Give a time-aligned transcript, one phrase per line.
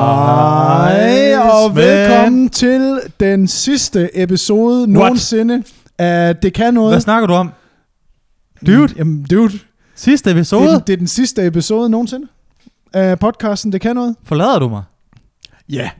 [0.00, 5.62] Hej, og velkommen til den sidste episode nogensinde
[5.98, 6.92] af Det Kan Noget.
[6.92, 7.50] Hvad snakker du om?
[8.66, 9.52] Dude, Jamen, dude.
[9.94, 10.64] sidste Det episode?
[10.68, 12.26] er, den, det er den sidste episode nogensinde
[12.92, 14.16] af podcasten Det Kan Noget.
[14.24, 14.82] Forlader du mig?
[15.68, 15.90] Ja,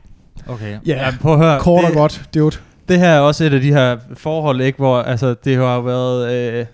[0.47, 0.77] Okay.
[0.85, 1.59] Ja, Jamen, prøv at høre.
[1.59, 2.55] kort og det, godt, dude.
[2.89, 6.31] Det her er også et af de her forhold, ikke, hvor altså, det har været...
[6.53, 6.65] Øh,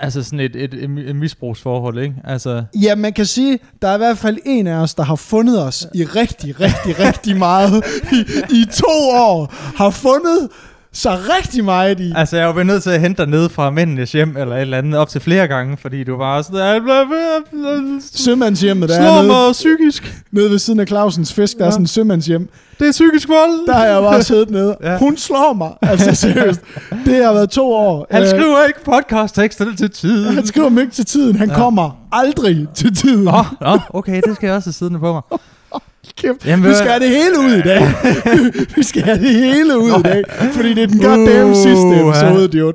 [0.00, 2.14] altså sådan et, et, et, misbrugsforhold, ikke?
[2.24, 5.16] Altså, Ja, man kan sige, der er i hvert fald en af os, der har
[5.16, 9.54] fundet os i rigtig, rigtig, rigtig meget i, i to år.
[9.76, 10.48] Har fundet
[10.92, 12.12] sig rigtig meget i.
[12.16, 14.78] altså, jeg var nødt til at hente dig ned fra mændenes hjem, eller et eller
[14.78, 19.52] andet, op til flere gange, fordi du var sådan Sømandshjemmet, der slår er nede, mig
[19.52, 20.22] psykisk.
[20.32, 21.70] nede ved siden af Clausens Fisk, der er Ja.
[21.70, 22.48] sådan en sømandshjem.
[22.78, 23.66] Det er psykisk vold.
[23.66, 24.76] Der har jeg bare siddet nede.
[24.82, 24.98] Ja.
[24.98, 25.70] Hun slår mig.
[25.82, 26.60] Altså seriøst.
[27.04, 28.06] Det har været to år.
[28.10, 30.34] Han Øh, skriver ikke podcast-teksterne til tiden.
[30.34, 31.36] han skriver dem ikke til tiden.
[31.36, 31.54] Han Ja.
[31.54, 33.24] kommer aldrig til tiden.
[33.24, 35.22] Nå, nå, okay, det skal jeg også have siddende på mig.
[36.16, 36.46] Kæft.
[36.46, 37.82] Jamen, vi skal have det hele ud i dag.
[38.76, 40.22] vi skal have det hele ud i dag.
[40.52, 42.72] Fordi det er den goddamn Uh, sidste episode, dude.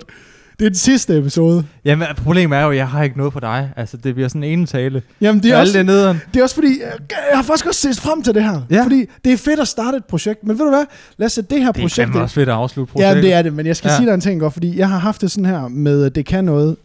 [0.60, 1.66] Det er den sidste episode.
[1.86, 3.70] Jamen, problemet er jo, at jeg har ikke noget på dig.
[3.76, 5.02] Altså, det bliver sådan en tale.
[5.22, 5.88] Jamen, det er, også, det
[6.34, 8.62] det er også fordi, jeg jeg har faktisk også set frem til det her.
[8.70, 8.84] Ja.
[8.84, 10.44] Fordi det er fedt at starte et projekt.
[10.44, 10.86] Men ved du hvad?
[11.18, 11.96] Lad os sætte det her Det er projekt...
[11.96, 13.16] fandme også fedt at afslutte projektet.
[13.16, 13.96] Ja, det er det, men jeg skal ja.
[13.96, 16.44] Sige dig en ting godt, fordi jeg har haft det sådan her med, det kan
[16.44, 16.76] noget.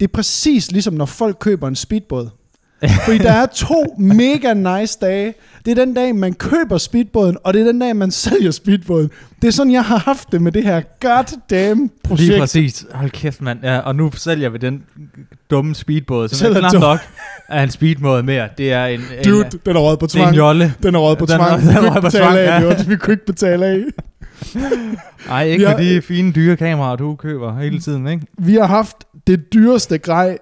[0.00, 2.28] Det er præcis ligesom, når folk køber en speedbåd.
[3.04, 5.34] Fordi der er to mega nice dage.
[5.64, 9.10] Det er den dag, man køber speedbåden, og det er den dag, man sælger speedbåden.
[9.42, 12.28] Det er sådan, jeg har haft det med det her goddamn projekt.
[12.28, 12.86] Lige præcis.
[12.94, 13.58] Hold kæft, mand.
[13.62, 14.82] Ja, og nu sælger vi den
[15.50, 16.98] dumme speedbåd, som er knap nok
[17.48, 18.48] er en speedbåd mere.
[18.58, 20.36] Det er en, en, Dude, den er røget på det er en tvang.
[20.36, 20.74] jolle.
[20.82, 21.60] Den er røget på Den tvang.
[21.60, 22.66] den Vi er røget på tvang, af, ja.
[22.66, 22.86] dude.
[22.88, 23.82] Vi kunne ikke betale af.
[25.28, 28.26] Nej, ikke Vi med har- de fine dyre kameraer, du køber hele tiden, ikke?
[28.38, 28.96] Vi har haft
[29.26, 30.38] det dyreste grej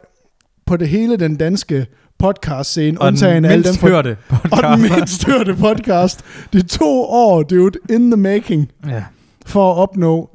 [0.67, 1.87] på det hele den danske
[2.21, 4.73] podcast-scene, Og undtagen alle dem hørte Og podcast.
[4.73, 6.25] den mindst hørte podcast.
[6.53, 9.05] Det er to år, dude, in the making, Ja.
[9.47, 10.31] for at opnå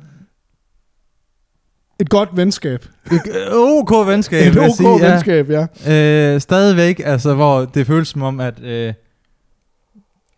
[1.99, 2.85] et godt venskab.
[3.11, 3.21] Et
[3.53, 4.89] OK venskab, Et ok sige.
[5.05, 5.11] ja.
[5.11, 5.65] venskab, ja.
[6.33, 8.93] Øh, stadigvæk, altså, hvor det føles som om, at, øh,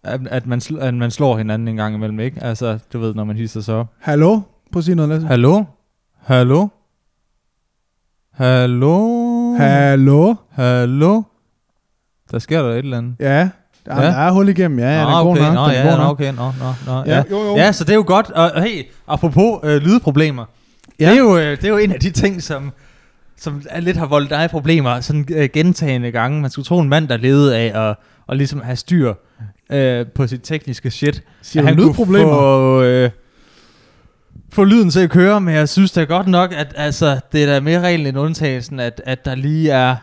[0.03, 2.43] at, at, man, at man slår hinanden en gang imellem, ikke?
[2.43, 3.87] Altså, du ved, når man hisser sig op.
[3.99, 4.39] Hallo?
[4.71, 5.27] Prøv at sige noget, Lasse.
[5.27, 5.63] Hallo?
[6.23, 6.67] Hallo?
[8.33, 9.53] Hallo?
[9.57, 10.35] Hallo?
[10.51, 11.21] Hallo?
[12.31, 13.15] Der sker der et eller andet.
[13.19, 13.49] Ja, der,
[13.87, 14.01] ja.
[14.01, 14.07] Ja.
[14.07, 14.79] der er hul igennem.
[14.79, 15.53] Ja, ja, den er god okay, nok.
[15.53, 16.11] nå, den ja, nå, nok.
[16.11, 17.23] okay, nå, nå, nå, Ja, ja.
[17.31, 17.55] jo, jo.
[17.55, 18.29] Ja, så det er jo godt.
[18.31, 20.45] Og hey, apropos øh, lydproblemer.
[20.99, 21.05] Ja.
[21.05, 21.11] Ja.
[21.11, 22.71] Det, er jo, øh, det er jo en af de ting, som,
[23.37, 24.99] som er lidt har voldt dig problemer.
[24.99, 26.41] Sådan øh, gentagende gange.
[26.41, 27.95] Man skulle tro en mand, der levede af at,
[28.29, 29.13] at ligesom have styr
[29.71, 31.23] øh, på sit tekniske shit.
[31.41, 32.33] Siger At kunne lydproblemer?
[32.33, 33.09] Få, øh,
[34.53, 37.53] få lyden til at køre, men jeg synes da godt nok, at altså, det er
[37.53, 39.95] da mere reglen end undtagelsen, at, at der lige er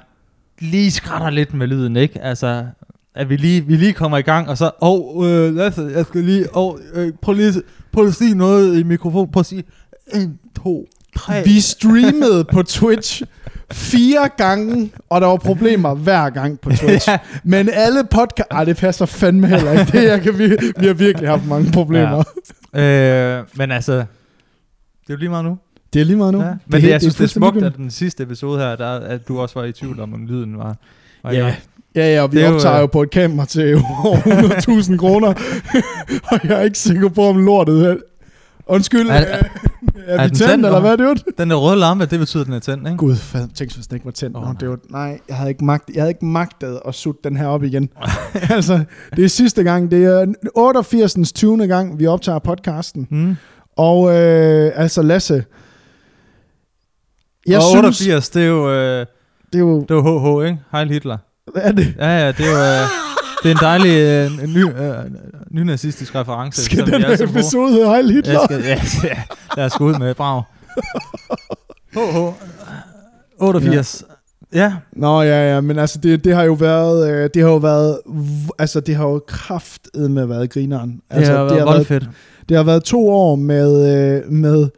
[0.58, 2.22] lige skrætter lidt med lyden, ikke?
[2.22, 2.66] Altså,
[3.14, 6.06] at vi lige, vi lige kommer i gang, og så, åh, oh, øh, Lasse, jeg
[6.06, 7.52] skal lige, åh, oh, øh, prøv lige,
[7.92, 9.64] prøv lige at sige noget i mikrofon, prøv at sige,
[10.14, 11.44] en, to, tre.
[11.44, 13.22] Vi streamede på Twitch
[13.72, 17.08] fire gange, og der var problemer hver gang på Twitch.
[17.12, 17.18] Ja.
[17.44, 18.48] Men alle podcast...
[18.50, 19.92] Ej, det passer fandme heller ikke.
[19.92, 22.22] Det, jeg kan, vi, vi har virkelig haft mange problemer.
[22.74, 23.38] Ja.
[23.38, 24.02] øh, men altså, det
[25.08, 25.58] er jo lige meget nu.
[25.94, 26.40] Det er lige meget nu.
[26.40, 26.52] Ja.
[26.66, 29.40] Men det, jeg synes, det er smukt, at den sidste episode her, der, at du
[29.40, 30.76] også var i tvivl om, om lyden var,
[31.22, 31.54] var Ja,
[31.94, 33.74] ja, ja, og vi Det er jo, optager jo, øh, på et kamera til
[34.04, 35.28] over 100.000 kroner,
[36.32, 37.96] og jeg er ikke sikker på, om lortet er...
[38.66, 39.42] Undskyld, er, Er- er,
[40.06, 41.20] er, er den tændt, tændt, eller hvad, dude?
[41.38, 42.96] Den der røde lampe, det betyder, at den er tændt, ikke?
[42.96, 44.36] Gud, fad, tænk hvis den ikke var tændt.
[44.36, 44.52] Oh, nej.
[44.60, 47.46] det var, nej, jeg havde ikke, magt, jeg havde ikke magtet at sutte den her
[47.46, 47.88] op igen.
[48.50, 48.84] altså,
[49.16, 49.90] det er sidste gang.
[49.90, 51.32] Det er 88.
[51.32, 51.66] 20.
[51.66, 53.06] gang, vi optager podcasten.
[53.10, 53.36] Mm.
[53.76, 55.44] Og øh, altså, Lasse...
[57.46, 59.06] Jeg og synes, 88, det er jo, øh, det
[59.54, 59.80] er jo...
[59.80, 60.58] det er jo HH, ikke?
[60.72, 61.18] Heil Hitler.
[61.52, 61.94] Hvad er det?
[61.98, 62.56] Ja, ja, det er jo...
[62.56, 62.88] Øh,
[63.42, 64.94] det er en dejlig øh, ny, øh,
[65.50, 66.64] nynazistisk reference.
[66.64, 68.32] Skal som den her episode hedde Heil Hitler?
[68.32, 68.80] Jeg skal, ja,
[69.16, 69.22] ja,
[69.56, 70.42] lad os gå ud med brav.
[71.94, 72.34] HH.
[73.38, 74.04] 88.
[74.54, 74.72] Ja.
[74.92, 77.98] Nå ja, ja, men altså det, det har jo været, øh, det har jo været,
[78.58, 80.90] altså det har jo kraftet med været grineren.
[80.90, 82.08] Det Altså, har været det, har været, fedt.
[82.48, 84.68] det har været to år med, øh, med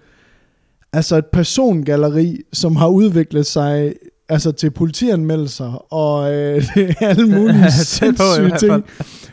[0.97, 3.95] altså et persongalleri, som har udviklet sig
[4.29, 6.65] altså til politianmeldelser og øh,
[7.01, 8.85] alle mulige sindssyge ting.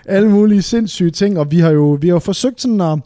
[0.06, 3.00] Alle mulige sindssyge ting, og vi har jo, vi har jo forsøgt sådan at,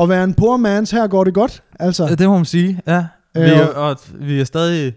[0.00, 1.62] at være en poor man's, her går det godt.
[1.80, 3.04] Altså, det må man sige, ja.
[3.34, 4.92] Vi Øh, er, og vi er stadig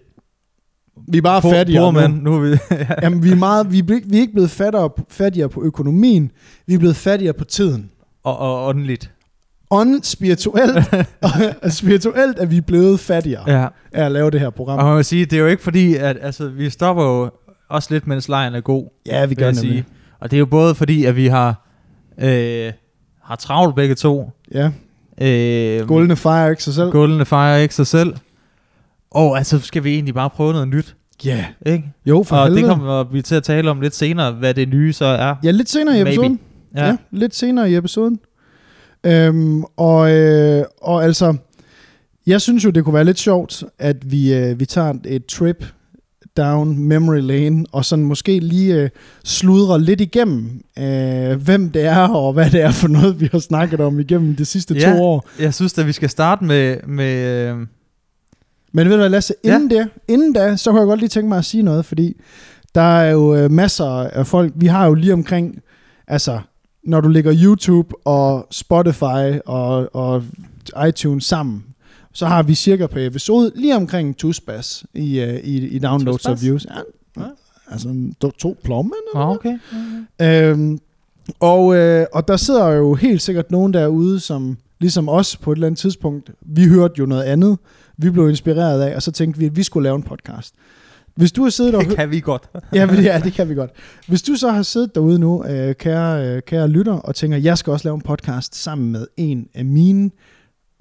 [1.08, 2.00] vi er bare po- fattigere poor nu.
[2.00, 2.12] man.
[2.12, 2.86] Nu er vi, ja.
[3.04, 6.32] Jamen, vi er, meget, vi, er, vi er ikke blevet fattigere, fattigere på økonomien,
[6.68, 7.90] vi er blevet fattigere på tiden.
[8.24, 9.12] og, og åndeligt.
[9.70, 10.86] On spirituelt,
[11.80, 13.68] spirituelt er vi blevet fattigere ja.
[13.94, 14.80] Af at lave det her program.
[14.80, 17.30] Og man må sige, det er jo ikke fordi, at altså, vi stopper jo
[17.70, 18.90] også lidt, mens lejen er god.
[19.06, 19.60] Ja, vi vil gør nemlig.
[19.62, 19.86] sige.
[20.20, 21.68] Og det er jo både fordi, at vi har,
[22.22, 22.72] øh,
[23.24, 24.32] har travlt begge to.
[24.54, 24.72] Ja,
[25.22, 26.92] Øh, Golden Fire ikke sig selv.
[26.92, 28.14] Guldene fejrer ikke sig selv.
[29.12, 30.96] Og altså skal vi egentlig bare prøve noget nyt,
[31.26, 31.46] Ja.
[31.66, 31.84] ikke?
[32.06, 32.62] Jo, for og helvede.
[32.62, 35.36] det kommer vi til at tale om lidt senere, hvad det nye så er.
[35.44, 36.10] Ja, lidt senere i Maybe.
[36.10, 36.40] episoden.
[36.76, 36.86] Ja.
[36.88, 38.20] Ja, lidt senere i episoden.
[39.06, 41.36] Øhm, og, øh, og altså,
[42.28, 45.66] jeg synes jo, det kunne være lidt sjovt, at vi, øh, vi tager et trip
[46.38, 48.90] down memory lane, og sådan måske lige øh,
[49.24, 53.40] sludrer lidt igennem, øh, hvem det er, og hvad det er for noget, vi har
[53.40, 54.94] snakket om igennem de sidste Ja.
[54.94, 55.30] to år.
[55.40, 57.58] Jeg synes at vi skal starte med, med øh,
[58.74, 59.78] Men ved du hvad, Lasse, inden, ja.
[59.78, 62.18] det, inden da, så kunne jeg godt lige tænke mig at sige noget, fordi
[62.76, 65.60] der er jo øh, masser af folk, vi har jo lige omkring,
[66.08, 66.40] altså,
[66.86, 70.24] når du lægger YouTube og Spotify og, og
[70.88, 71.64] iTunes sammen,
[72.14, 76.32] så har vi cirka på episode lige omkring Tusbas i, uh, i, i downloads og
[76.32, 76.44] Tusbas?
[76.44, 76.66] views.
[76.66, 77.28] Ja, Ja.
[77.72, 78.94] altså to, to plommen.
[79.16, 79.58] Ah, okay.
[80.22, 80.80] Øhm,
[81.40, 85.56] og, øh, og der sidder jo helt sikkert nogen derude, som ligesom os på et
[85.56, 87.58] eller andet tidspunkt, vi hørte jo noget andet,
[87.98, 90.54] vi blev inspireret af, og så tænkte vi, at vi skulle lave en podcast.
[91.16, 92.50] Hvis du har siddet og Det kan vi godt.
[92.74, 93.72] ja, men ja, det kan vi godt.
[94.08, 97.58] Hvis du så har siddet derude nu, øh, kære, øh, kære lytter, og tænker, jeg
[97.58, 100.10] skal også lave en podcast sammen med en af mine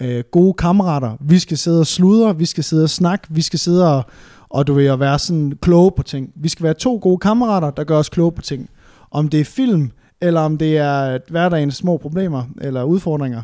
[0.03, 1.17] øh, gode kammerater.
[1.21, 4.03] Vi skal sidde og sludre, vi skal sidde og snakke, vi skal sidde og,
[4.51, 6.31] og du ved, at være sådan kloge på ting.
[6.37, 8.69] Vi skal være to gode kammerater, der gør os kloge på ting.
[9.11, 9.91] Om det er film,
[10.21, 13.43] eller om det er hverdagens små problemer eller udfordringer,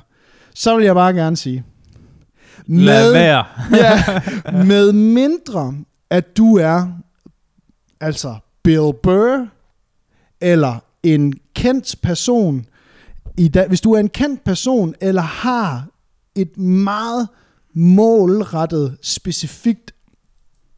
[0.55, 1.65] så vil jeg bare gerne sige,
[2.67, 3.45] Lad være.
[3.75, 4.21] ja,
[4.73, 5.75] med mindre,
[6.11, 6.87] at du er
[8.01, 9.47] altså Bill Burr,
[10.41, 12.67] eller en kendt person,
[13.37, 15.87] i da, hvis du er en kendt person, eller har
[16.35, 17.29] et meget
[17.75, 19.95] målrettet, specifikt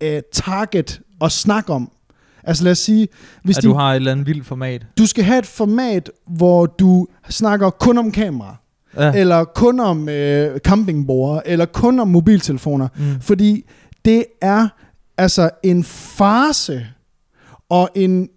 [0.05, 1.91] uh, target at snakke om.
[2.45, 3.09] Altså lad os sige,
[3.45, 4.87] hvis At din, du har et eller andet vildt format.
[4.99, 8.57] du skal have et format, hvor du snakker kun om kamera,
[8.97, 9.13] Ja.
[9.15, 12.89] eller kun om øh, campingbord, eller kun om mobiltelefoner.
[12.97, 13.21] Mm.
[13.21, 13.65] Fordi
[14.05, 14.69] det er
[15.23, 16.87] altså en farse
[17.69, 18.29] og en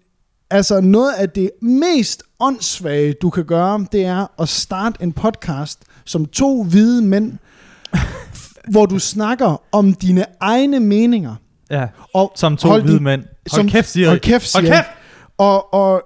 [0.50, 5.80] altså noget af det mest åndssvage, du kan gøre, det er at starte en podcast
[6.04, 7.32] som to hvide mænd,
[8.72, 11.34] hvor du snakker om dine egne meninger.
[11.70, 11.86] ja.
[12.14, 13.22] Og Som to hvide mænd.
[13.22, 14.88] Hold som- kæft, siger Hold kæft, siger Hold kæft!
[15.38, 16.02] Og, og,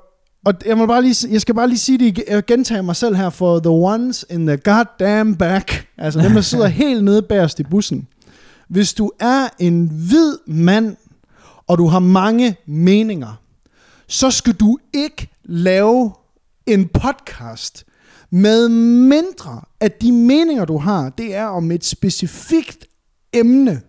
[0.46, 3.16] og jeg, må bare lige, jeg skal bare lige sige det, jeg gentager mig selv
[3.16, 7.60] her, for the ones in the goddamn back, altså dem, der sidder helt nede bagerst
[7.60, 8.08] i bussen.
[8.70, 10.96] Hvis du er en hvid mand,
[11.67, 13.40] og du har mange meninger,
[14.08, 16.12] så skal du ikke lave
[16.67, 17.84] en podcast,
[18.31, 18.69] med
[19.08, 22.87] mindre at de meninger, du har, det er om et specifikt
[23.32, 23.81] emne.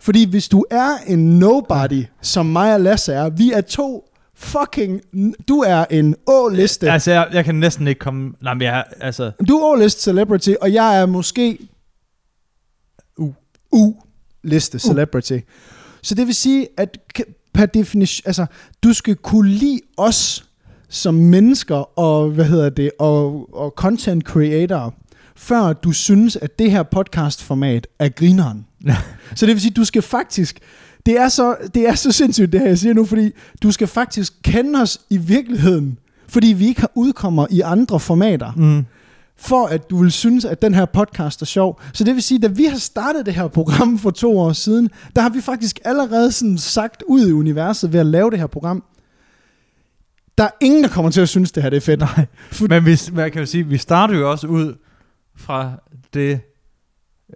[0.00, 5.00] Fordi hvis du er en nobody, som mig og Lasse er, vi er to fucking...
[5.48, 6.90] Du er en A-liste.
[6.90, 8.32] Altså, jeg, jeg kan næsten ikke komme...
[8.40, 9.32] Nej, men jeg, altså...
[9.48, 11.58] Du er A-list celebrity, og jeg er måske.
[13.72, 15.38] U-liste celebrity.
[16.02, 16.98] Så det vil sige, at
[17.54, 18.46] per definition, altså,
[18.82, 20.44] du skal kunne lide os
[20.88, 24.94] som mennesker og, hvad hedder det, og, og content creator,
[25.36, 28.66] før du synes, at det her podcast-format er grineren.
[29.36, 30.58] Så det vil sige, du skal faktisk,
[31.06, 33.30] det er så, det er så sindssygt det her, jeg siger nu, fordi
[33.62, 35.98] du skal faktisk kende os i virkeligheden,
[36.28, 38.84] fordi vi ikke har udkommer i andre formater Mm.
[39.42, 41.80] For at du vil synes, at den her podcast er sjov.
[41.92, 44.90] Så det vil sige, da vi har startet det her program for to år siden,
[45.16, 48.46] der har vi faktisk allerede sådan sagt ud i universet ved at lave det her
[48.46, 48.84] program.
[50.38, 52.00] Der er ingen, der kommer til at synes, det her det er fedt.
[52.00, 52.26] Nej.
[52.68, 54.74] Men vi, hvad kan jeg sige, vi starter jo også ud
[55.36, 55.72] fra
[56.14, 56.40] det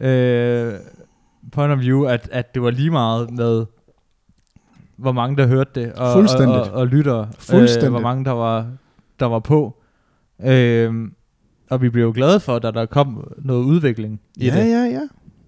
[0.01, 0.75] øh,
[1.53, 3.67] point of view, at, at det var lige meget med,
[4.97, 7.85] hvor mange der hørte det, og, og, og, og lytter, Fuldstændigt.
[7.85, 8.67] Øh, hvor mange der var,
[9.21, 9.83] der var på.
[10.45, 10.95] Øh,
[11.71, 14.71] og vi blev jo glade for, da der kom noget udvikling i Ja, det.
[14.71, 15.01] ja, ja.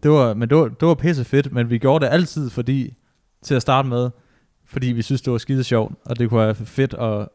[0.03, 2.95] det var, men det var, det var pisse fedt, men vi gjorde det altid, fordi
[3.45, 4.11] til at starte med,
[4.67, 7.33] fordi vi synes, det var skide sjovt, og det kunne være fedt, og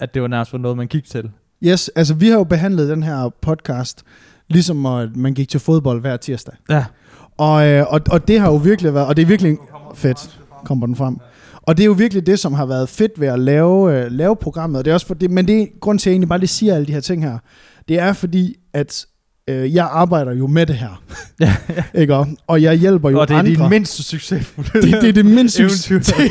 [0.00, 1.30] at det var nærmest noget, man gik til.
[1.64, 4.02] Yes, altså vi har jo behandlet den her podcast,
[4.48, 6.54] ligesom at man gik til fodbold hver tirsdag.
[6.70, 6.84] Ja.
[7.36, 9.56] Og, øh, og, og det har jo virkelig været, og det er virkelig
[9.94, 11.16] fedt, kommer den frem.
[11.62, 14.36] Og det er jo virkelig det, som har været fedt ved at lave, øh, lave
[14.36, 14.78] programmet.
[14.78, 16.38] Og det er også for det, men det er grund til, at jeg egentlig bare
[16.38, 17.38] lige siger alle de her ting her.
[17.88, 19.06] Det er fordi, at
[19.48, 21.02] øh, jeg arbejder jo med det her.
[21.40, 21.56] Ja,
[22.00, 22.14] ikke?
[22.14, 23.50] Og- Og jeg hjælper jo og det er andre.
[23.50, 25.76] din mindst succesfulde det, det er det mindst eventyr.
[25.76, 26.16] succes.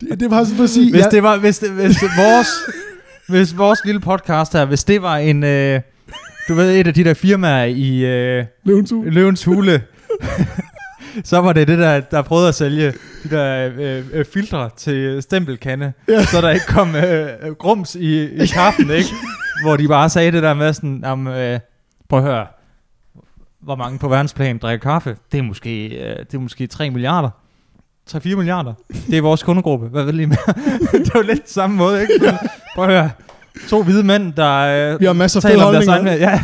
[0.00, 2.48] det, det var sådan at sige, hvis jeg, det var, hvis, det, hvis det, vores,
[3.28, 5.80] hvis vores lille podcast her, hvis det var en, øh,
[6.48, 9.10] du ved, et af de der firmaer i øh, Løvens Hule.
[9.10, 9.82] Løvens Hule,
[11.24, 12.92] så var det det der, der prøvede at sælge
[13.24, 16.24] de der øh, øh, filtre til stempelkande, Ja.
[16.24, 19.08] så der ikke kom øh, øh, grums i, i kaffen, ikke?
[19.64, 21.60] Hvor de bare sagde det der med sådan, om, øh,
[22.08, 22.46] prøv at høre,
[23.60, 25.16] hvor mange på verdensplan drikker kaffe?
[25.32, 27.30] Det er måske, øh, det er måske 3 milliarder.
[28.10, 28.74] 3-4 milliarder.
[29.06, 29.86] Det er vores kundegruppe.
[29.86, 30.36] Hvad vil I med?
[31.04, 32.38] det var lidt samme måde, ikke?
[32.74, 33.10] Prøv at høre.
[33.68, 36.10] To hvide mænd, der øh, Vi har masser af fede om deres egne...
[36.10, 36.40] Ja,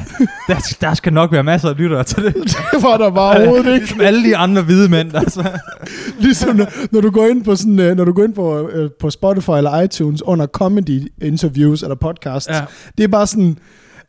[0.48, 2.34] der, der skal nok være masser af lyttere til det.
[2.72, 3.88] Det var der bare overhovedet ikke.
[3.88, 5.50] Som alle de andre hvide mænd, der så...
[6.18, 8.90] Ligesom når, når du går ind på sådan, øh, når du går ind på, øh,
[9.00, 12.50] på Spotify eller iTunes under comedy interviews eller podcasts.
[12.50, 12.60] Ja.
[12.98, 13.58] Det er bare sådan,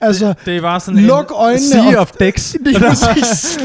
[0.01, 2.55] altså, Det var sådan Luk en øjnene sea og- of dicks.
[2.65, 3.59] det præcis.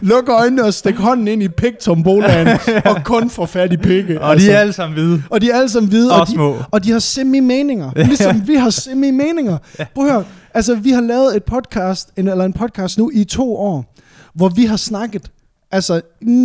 [0.00, 2.48] Luk øjnene og stik hånden ind i pigtombolaen
[2.84, 4.20] og kun få fat i pikke.
[4.20, 5.22] Og de er alle sammen hvide.
[5.30, 6.56] og de er alle sammen hvide, Og og, de, små.
[6.70, 7.90] og de har semi-meninger.
[7.96, 9.56] Ligesom vi har semi-meninger.
[9.94, 10.24] Prøv at høre,
[10.54, 13.94] altså vi har lavet et podcast, en, eller en podcast nu i to år,
[14.34, 15.22] hvor vi har snakket
[15.76, 16.00] altså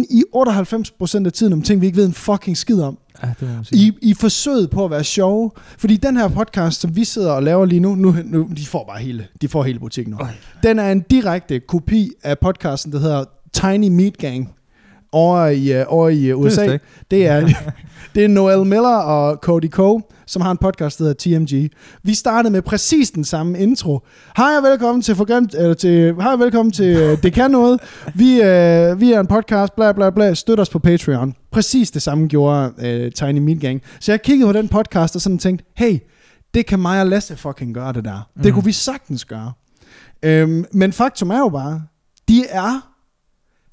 [0.10, 2.98] i 98% af tiden om ting, vi ikke ved en fucking skid om.
[3.24, 3.64] Ja, det må.
[3.72, 5.52] I, I forsøget på at være sjove.
[5.78, 8.86] Fordi den her podcast, som vi sidder og laver lige nu, nu, nu de får
[8.86, 10.20] bare hele, de får hele butikken nu.
[10.20, 10.28] Øj.
[10.64, 13.24] Den er en direkte kopi af podcasten, der hedder
[13.54, 14.50] Tiny Meat Gang
[15.12, 16.64] over i, uh, over i vidste USA.
[16.64, 16.86] jeg ikke.
[17.12, 17.48] Det er,
[18.16, 21.72] det er Noel Miller og Cody Ko, som har en podcast, der hedder TMG.
[22.04, 24.00] Vi startede med præcis den samme intro.
[24.38, 27.80] Hej og velkommen til Forglemt, eller til, hej og velkommen til uh, Det Kan Noget.
[28.16, 30.34] Vi, uh, vi er en podcast, bla bla bla.
[30.34, 31.34] Støt os på Patreon.
[31.52, 33.82] Præcis det samme gjorde uh, Tiny Meat Gang.
[34.00, 35.98] Så jeg kiggede på den podcast og sådan tænkte, hey,
[36.54, 38.30] det kan mig og Lasse fucking gøre det der.
[38.38, 38.54] Det Mhm.
[38.54, 39.52] kunne vi sagtens gøre.
[40.24, 41.82] Øhm, men faktum er jo bare,
[42.30, 42.91] de er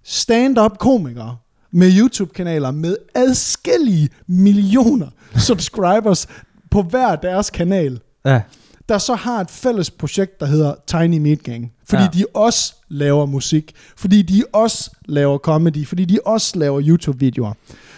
[0.08, 1.36] stand-up komikere
[1.72, 5.06] med YouTube-kanaler med adskillige millioner
[5.48, 6.26] subscribers
[6.70, 8.40] på hver deres kanal, Ja.
[8.88, 11.72] der så har et fælles projekt, der hedder Tiny Meat Gang.
[11.88, 12.08] Fordi ja.
[12.08, 17.52] De også laver musik, fordi de også laver comedy, fordi de også laver YouTube-videoer.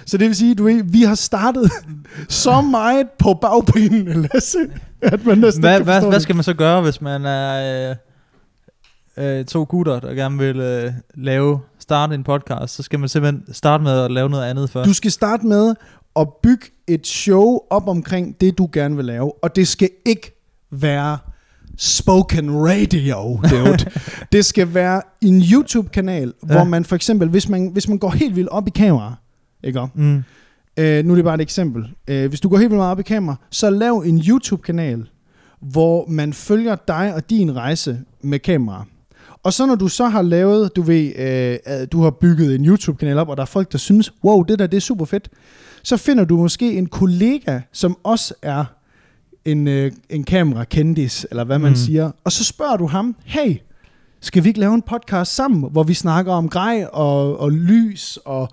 [0.07, 1.71] Så det vil sige, du ved, vi har startet
[2.29, 4.59] så meget på bagbenene, Lasse,
[5.03, 9.45] at man næsten Hvad, hvad, hvad skal man så gøre, hvis man er øh, øh,
[9.45, 12.75] to gutter, der gerne vil øh, lave, starte en podcast?
[12.75, 14.89] Så skal man simpelthen starte med at lave noget andet først.
[14.89, 15.75] Du skal starte med
[16.17, 20.41] at bygge et show op omkring det, du gerne vil lave, og det skal ikke
[20.71, 21.19] være
[21.79, 23.91] spoken radio, dude.
[24.33, 26.55] det skal være en YouTube-kanal, ja.
[26.55, 29.15] Hvor man for eksempel, hvis man, hvis man går helt vildt op i kamera,
[29.65, 29.89] ikke?
[29.95, 30.23] Mm.
[30.77, 31.89] Øh, nu er det bare et eksempel.
[32.09, 35.09] Øh, hvis du går helt vildt meget op i kamera, så lav en YouTube-kanal,
[35.61, 38.85] hvor man følger dig og din rejse med kamera.
[39.43, 43.19] Og så når du så har lavet, du ved, øh, du har bygget en YouTube-kanal
[43.19, 45.29] op, og der er folk, der synes, wow, det der, det er super fedt,
[45.83, 48.65] så finder du måske en kollega, som også er
[49.45, 51.71] en, øh, en kamerakendis, eller hvad man.
[51.71, 51.77] Mm.
[51.77, 53.57] siger, og så spørger du ham, hey,
[54.21, 58.19] skal vi ikke lave en podcast sammen, hvor vi snakker om grej og, og lys
[58.25, 58.49] og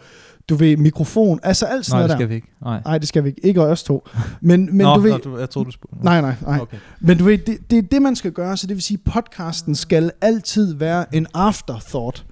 [0.50, 2.16] du ved, mikrofon, altså alt sådan Nej, det noget der.
[2.18, 2.48] skal vi ikke.
[2.62, 2.82] Nej.
[2.86, 3.46] Nej, det skal vi ikke.
[3.46, 4.08] Ikke os to.
[4.42, 5.12] Men, men Nå, du ved...
[5.12, 6.06] nå, du, jeg troede, du spurgte.
[6.06, 6.60] Nej, nej, nej.
[6.62, 6.77] Okay.
[7.00, 8.58] Men du ved, det, det er det, man skal gøre.
[8.58, 12.25] Så det vil sige, podcasten skal altid være en afterthought.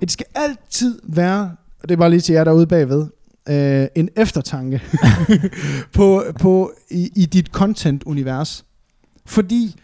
[0.00, 1.42] Det skal altid være,
[1.82, 3.06] og det er bare lige til jer derude bagved,
[3.48, 4.82] øh, en eftertanke
[5.96, 8.64] på, på, i, i dit content-univers.
[9.26, 9.74] Fordi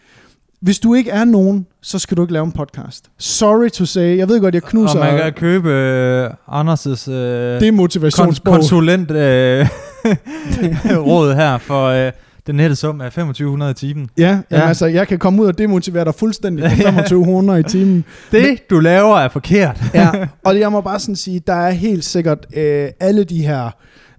[0.63, 3.05] hvis du ikke er nogen, så skal du ikke lave en podcast.
[3.19, 4.17] Sorry to say.
[4.17, 7.75] Jeg ved godt, jeg knuser Og man kan købe øh, Anders' øh, det er kon-
[7.75, 8.53] motivationsbog.
[8.53, 9.67] konsulent øh,
[11.07, 12.11] råd her for øh,
[12.47, 14.09] den nette sum af 2500 i timen.
[14.17, 14.67] Ja, jamen, Ja.
[14.67, 18.05] altså, jeg kan komme ud og demotivere dig fuldstændig på 2500 i timen.
[18.31, 19.81] Det, du laver, er forkert.
[19.93, 20.09] Ja,
[20.45, 23.69] og jeg må bare sådan sige, der er helt sikkert øh, alle de her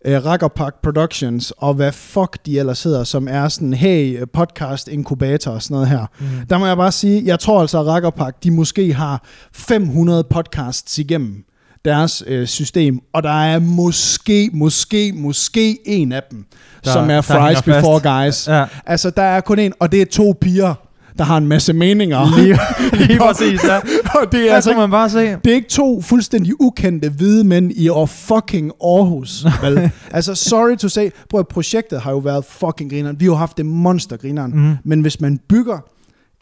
[0.04, 5.50] øh, Rackerpark Productions, og hvad fuck de ellers hedder, som er sådan, hey, podcast inkubator
[5.50, 6.06] og sådan noget her.
[6.20, 6.26] Mm.
[6.50, 10.98] Der må jeg bare sige, jeg tror altså, at Rackerpark, de måske har 500 podcasts
[10.98, 11.44] igennem
[11.84, 16.44] deres øh, system, og der er måske, måske, måske en af dem,
[16.84, 17.64] der, som er Fries hænger fast.
[17.64, 18.48] Before Guys.
[18.48, 20.74] Ja, Altså, der er kun en, og det er to piger,
[21.18, 22.36] der har en masse meninger.
[22.36, 22.58] lige,
[23.06, 23.64] lige præcis.
[23.64, 23.76] Ja.
[24.20, 25.18] og det er Der altså man bare se.
[25.18, 29.90] det er ikke to fuldstændig ukendte hvide mænd i or fucking Aarhus, vel?
[30.10, 33.20] altså, sorry to say, prøv at projektet har jo været fucking grineren.
[33.20, 34.52] Vi har jo haft det monster grineren.
[34.68, 34.76] Mm.
[34.84, 35.78] Men hvis man bygger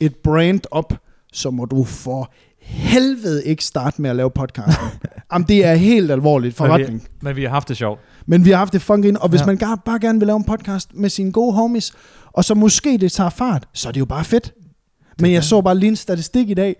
[0.00, 0.92] et brand op,
[1.32, 4.86] så må du for helvede ikke starte med at lave podcasten.
[5.32, 6.92] Jamen, det er helt alvorligt forretning.
[6.92, 8.00] Men vi, men vi har haft det sjovt.
[8.26, 9.20] Men vi har haft det fucking.
[9.22, 9.46] Og hvis ja.
[9.46, 11.92] Man bare gerne vil lave en podcast med sine gode homies,
[12.32, 14.52] og så måske det tager fart, så er det jo bare fedt.
[15.20, 16.76] Men jeg så bare lige en statistik i dag,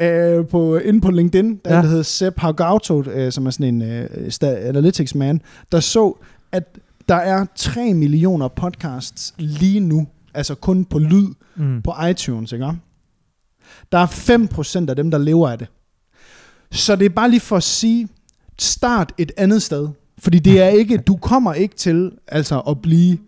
[0.00, 1.76] øh, på, inde på LinkedIn, der, ja.
[1.76, 1.82] Ja.
[1.82, 5.40] der hedder Sepp Hagauto, øh, som er sådan en øh, sta- analytics man,
[5.72, 6.18] der så,
[6.52, 6.78] at
[7.08, 11.26] der er 3 millioner podcasts lige nu, altså kun på lyd,
[11.58, 11.82] Mm.
[11.82, 12.72] på iTunes, ikke?
[13.92, 15.66] Der er 5% af dem, der lever af det.
[16.72, 18.08] Så det er bare lige for at sige,
[18.58, 19.88] start et andet sted.
[20.18, 23.18] Fordi det er ikke, du kommer ikke til altså at blive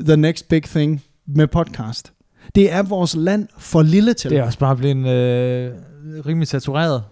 [0.00, 2.12] the next big thing med podcast.
[2.54, 4.30] Det er vores land for lille til.
[4.30, 5.72] Det er også bare blevet en øh,
[6.26, 7.02] rimelig satureret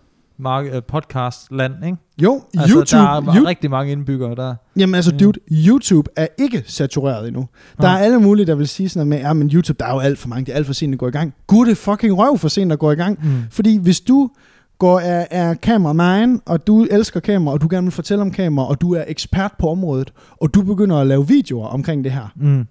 [0.74, 1.96] øh, podcast-land, ikke?
[2.22, 4.54] Jo, Altså, YouTube, der er you, rigtig mange indbyggere der.
[4.78, 5.18] jamen altså Mm.
[5.18, 5.38] dude,
[5.68, 7.48] YouTube er ikke satureret endnu.
[7.80, 9.94] Der er alle mulige, der vil sige sådan noget med, ja, men YouTube, der er
[9.94, 11.34] jo alt for mange, det er alt for sent at gå i gang.
[11.46, 13.18] Gud, det fucking røv for sent at gå i gang.
[13.22, 13.30] Mm.
[13.50, 14.30] Fordi hvis du
[14.78, 18.68] går er, er kameraman, og du elsker kamera, og du gerne vil fortælle om kamera,
[18.68, 22.32] og du er ekspert på området, og du begynder at lave videoer omkring det her,
[22.36, 22.66] Mm.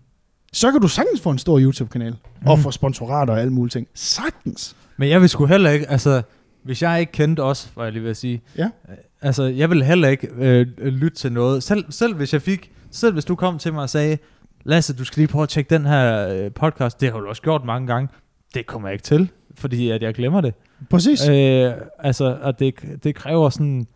[0.55, 2.47] Så kan du sagtens få en stor YouTube-kanal, mm.
[2.47, 3.87] og få sponsorater og alle mulige ting.
[3.93, 4.75] Sagtens.
[4.97, 6.21] Men jeg vil sgu heller ikke, altså,
[6.63, 8.63] hvis jeg ikke kendte os, var jeg lige ved at sige, Ja.
[8.63, 11.63] øh, altså, jeg vil heller ikke øh, lytte til noget.
[11.63, 14.17] Selv, selv hvis jeg fik, selv hvis du kom til mig og sagde,
[14.63, 17.41] Lasse, du skal lige prøve at tjekke den her øh, podcast, det har du også
[17.41, 18.09] gjort mange gange,
[18.53, 20.53] det kommer jeg ikke til, fordi at jeg glemmer det.
[20.89, 21.27] Præcis.
[21.29, 23.87] Øh, altså, og det, det kræver sådan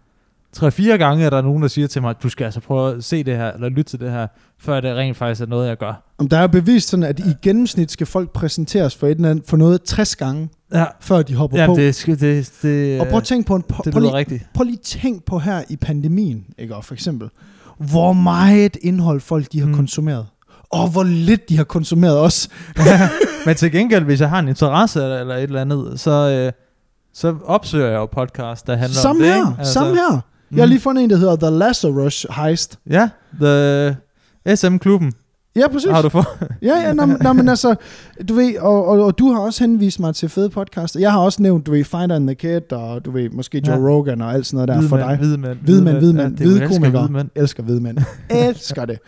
[0.57, 3.03] 3-4 gange, at der er nogen, der siger til mig, du skal altså prøve at
[3.03, 4.27] se det her, eller lytte til det her,
[4.59, 6.13] før det rent faktisk er noget, jeg gør.
[6.17, 9.43] Om der er bevist sådan, at i gennemsnit skal folk præsenteres for, et eller andet,
[9.47, 11.75] for noget 60 gange, Ja, før de hopper ja på.
[11.75, 13.61] det, skal- det, det, og prøv at tænke på en...
[13.61, 14.43] Prøv, det prøv, lige, rigtigt.
[14.53, 16.75] prøv lige tænk på her i pandemien, ikke?
[16.75, 17.29] Og for eksempel,
[17.77, 19.75] hvor meget indhold folk de har Mm.
[19.75, 20.27] konsumeret.
[20.69, 22.49] Og hvor lidt de har konsumeret også.
[23.45, 26.51] Men til gengæld, hvis jeg har en interesse eller, eller et eller andet, så, øh,
[27.13, 29.33] så opsøger jeg jo podcast, der handler Samme om det.
[29.47, 29.55] her?
[29.59, 30.21] Altså, samme her.
[30.51, 32.79] Jeg har lige fundet en, der hedder The Lazarus Heist.
[32.89, 33.09] Ja,
[33.41, 33.95] The
[34.55, 35.13] SM-klubben
[35.55, 35.89] Ja, præcis.
[35.91, 36.25] har du fået.
[36.61, 37.75] Ja, ja, nå, nå, men altså,
[38.29, 40.99] du ved, og, og, og du har også henvist mig til fede podcaster.
[40.99, 43.75] Jeg har også nævnt, du ved, Fighter and the Kid, og du ved, måske Joe
[43.75, 43.81] Ja.
[43.81, 43.87] ja.
[43.89, 45.17] Rogan og alt sådan noget der for dig.
[45.17, 45.57] Hvide mænd.
[45.63, 45.97] Hvide mænd,
[46.37, 46.89] hvide er komikere.
[47.01, 47.29] hvide mænd.
[47.35, 47.97] Elsker hvide mænd.
[48.29, 48.99] Elsker det.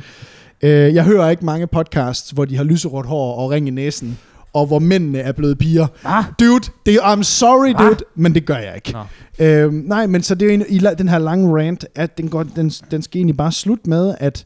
[0.63, 4.17] Øh, jeg hører ikke mange podcasts, hvor de har lyserødt hår og ring i næsen,
[4.53, 5.88] og hvor mændene er blevet piger.
[6.03, 7.84] Ah, Dude, det, I'm sorry, Hva?
[7.84, 8.91] dude, men det gør jeg ikke.
[8.91, 9.46] Nå.
[9.46, 12.29] Øh, nej, men så det er jo en, i den her lange rant, at den,
[12.29, 14.46] går, den, den skal egentlig bare slutte med, at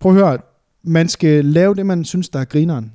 [0.00, 0.38] prøv at høre,
[0.84, 2.92] man skal lave det, man synes, der er grineren.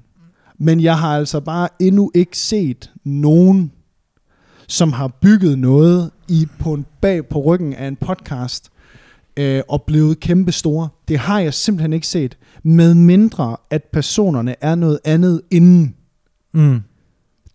[0.60, 3.72] Men jeg har altså bare endnu ikke set nogen,
[4.68, 8.70] som har bygget noget i på en, bag på ryggen af en podcast
[9.38, 10.90] øh, og blevet kæmpe store.
[11.07, 12.38] Det har jeg simpelthen ikke set.
[12.64, 15.96] Med mindre, at personerne er noget andet inden.
[16.53, 16.81] Mm.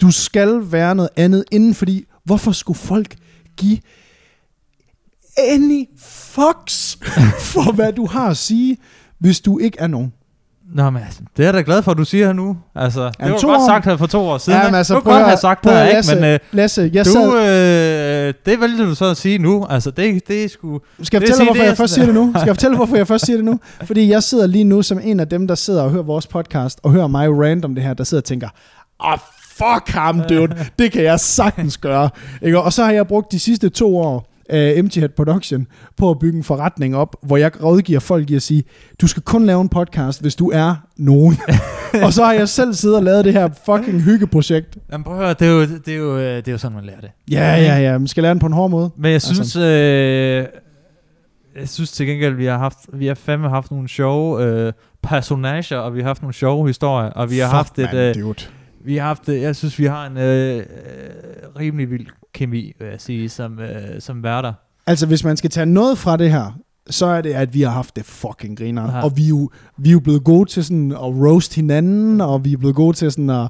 [0.00, 3.14] Du skal være noget andet inden, fordi hvorfor skulle folk
[3.56, 3.78] give
[5.38, 6.98] any fucks
[7.52, 8.76] for, hvad du har at sige,
[9.18, 10.12] hvis du ikke er nogen?
[10.74, 12.56] Nå, men altså, det er jeg da glad for, at du siger nu.
[12.74, 14.58] Altså, det Jamen, var to godt år- sagt her for to år siden.
[14.60, 16.20] Jamen, altså, du kunne godt have sagt det her, Lasse, ikke?
[16.22, 18.28] Men øh, Lasse, jeg du, sad...
[18.28, 19.66] øh, det vælger du så at sige nu.
[19.70, 20.80] Altså, det, det er sgu...
[21.02, 22.32] Skal jeg det fortælle hvorfor det jeg først siger det nu?
[22.36, 23.60] Skal jeg fortælle, hvorfor jeg først siger det nu?
[23.84, 26.80] Fordi jeg sidder lige nu som en af dem, der sidder og hører vores podcast,
[26.82, 28.48] og hører mig rant om det her, der sidder og tænker,
[29.00, 30.56] ah, fuck ham, dude.
[30.78, 32.10] Det kan jeg sagtens gøre.
[32.42, 32.60] Ikke?
[32.60, 36.18] Og så har jeg brugt de sidste to år af MT Head Production på at
[36.18, 38.64] bygge en forretning op, hvor jeg rådgiver folk i at sige,
[39.00, 41.38] du skal kun lave en podcast, hvis du er nogen.
[42.04, 44.78] og så har jeg selv siddet og lavet det her fucking hyggeprojekt.
[44.92, 46.74] Jamen, prøv at høre, det er jo, det er jo, øh, det er jo sådan,
[46.76, 47.10] man lærer det.
[47.30, 47.98] Ja, ja, ja.
[47.98, 48.90] Man skal lære den på en hård måde.
[48.96, 50.44] Men jeg Altså- synes, øh,
[51.60, 55.78] jeg synes til gengæld, vi har haft, vi har fandme haft nogle sjove øh, personager,
[55.78, 58.14] og vi har haft nogle sjove historier, og vi har Fuck, haft et, man, øh,
[58.22, 58.34] dude.
[58.84, 60.62] Vi har haft, øh, jeg synes, vi har en øh, øh,
[61.58, 64.52] rimelig vild kemi, vil jeg sige, som, øh, som værter.
[64.86, 66.58] Altså, hvis man skal tage noget fra det her,
[66.90, 68.96] så er det, at vi har haft det fucking griner.
[68.96, 69.04] Ja.
[69.04, 72.44] Og vi er, jo, vi er jo blevet gode til sådan at roast hinanden, og
[72.44, 73.48] vi er blevet gode til sådan at,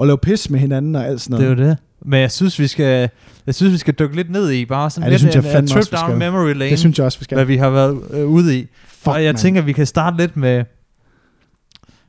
[0.00, 1.64] at lave pis med hinanden og alt sådan Det er noget.
[1.66, 1.78] jo det.
[2.04, 3.08] Men jeg synes, vi skal,
[3.46, 5.58] jeg synes, vi skal dykke lidt ned i, bare sådan Ja, lidt synes jeg en,
[5.64, 6.16] en trip down skal.
[6.18, 7.36] memory lane, det synes jeg også, vi skal.
[7.36, 8.66] hvad vi har været øh, ude i.
[8.88, 9.36] Fuck, og jeg man.
[9.36, 10.64] tænker, vi kan starte lidt med,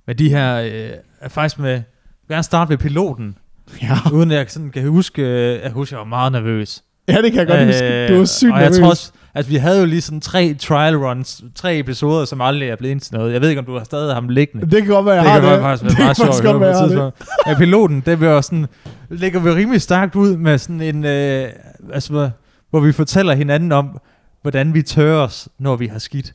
[0.07, 0.89] med de her, øh,
[1.29, 1.81] faktisk med,
[2.29, 3.35] gerne starte ved piloten,
[3.81, 3.97] Ja.
[4.13, 6.83] uden at jeg sådan kan huske, øh, jeg husker, jeg var meget nervøs.
[7.07, 8.07] ja, det kan jeg godt øh, huske.
[8.07, 8.79] Du var sygt og jeg nervøs.
[8.79, 12.69] tror også, at vi havde jo lige sådan tre trial runs, tre episoder, som aldrig
[12.69, 13.33] er blevet til noget.
[13.33, 14.71] Jeg ved ikke, om du har stadig ham liggende.
[14.71, 15.61] det kan godt være, jeg Det har det.
[15.61, 17.13] faktisk det kan sjovt faktisk at godt være, jeg har det.
[17.47, 18.65] Ja, piloten, det bliver sådan,
[19.09, 21.47] lægger vi rimelig stærkt ud med sådan en, øh,
[21.93, 22.29] altså,
[22.69, 23.99] hvor vi fortæller hinanden om,
[24.41, 26.33] hvordan vi tør os, når vi har skidt.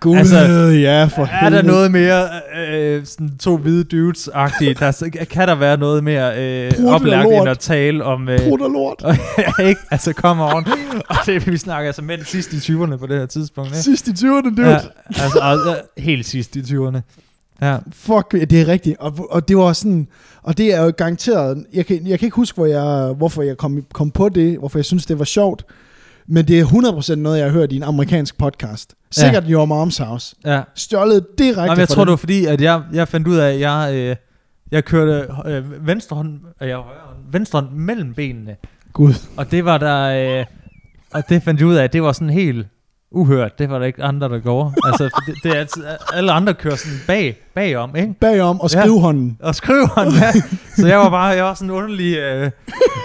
[0.00, 0.36] Gud, Altså,
[0.80, 1.62] ja, for Er helvede.
[1.62, 2.28] der noget mere
[2.70, 4.80] øh, sådan to hvide dudes-agtigt?
[4.80, 8.28] Der, kan der være noget mere øh, oplagt end at tale om...
[8.28, 9.04] Øh, Prut og lort.
[9.68, 9.80] ikke?
[9.90, 10.66] Altså, come on.
[11.08, 13.70] Og det, vi snakker altså mænd sidst i 20'erne på det her tidspunkt.
[13.70, 13.82] Ikke?
[13.82, 14.68] Sidst i 20'erne, dude.
[14.68, 14.78] Ja,
[15.08, 16.98] altså, øh, helt sidst i 20'erne.
[17.62, 17.76] Ja.
[17.92, 18.96] Fuck, det er rigtigt.
[18.98, 20.08] Og, og det var sådan,
[20.42, 23.56] og det er jo garanteret, jeg kan, jeg kan ikke huske, hvor jeg, hvorfor jeg
[23.56, 25.64] kom, kom på det, hvorfor jeg synes, det var sjovt,
[26.32, 28.94] men det er 100% noget, jeg har hørt i en amerikansk podcast.
[29.10, 29.50] Sikkert ja.
[29.50, 30.36] Your Mom's House.
[30.44, 30.62] ja.
[30.74, 32.06] Stjålet direkte Jamen, jeg fra tror, den.
[32.08, 34.16] det var fordi, at jeg, jeg fandt ud af, at jeg, øh,
[34.70, 36.80] jeg kørte øh, venstre hånd, øh, jeg,
[37.32, 38.56] venstre hånd mellem benene.
[38.92, 39.14] Gud.
[39.36, 40.38] Og det var der...
[40.40, 40.46] Øh,
[41.12, 42.66] og det fandt jeg ud af, at det var sådan helt
[43.14, 43.58] uhørt.
[43.58, 44.72] Det var der ikke andre, der gjorde.
[44.84, 45.82] altså, det, det er altid,
[46.14, 48.14] alle andre kører sådan bag, bagom, ikke?
[48.20, 48.80] Bagom og Ja.
[48.80, 49.38] skrivehånden.
[49.40, 50.32] Og skriver han, ja.
[50.76, 52.50] Så jeg var bare, jeg var sådan en underlig øh,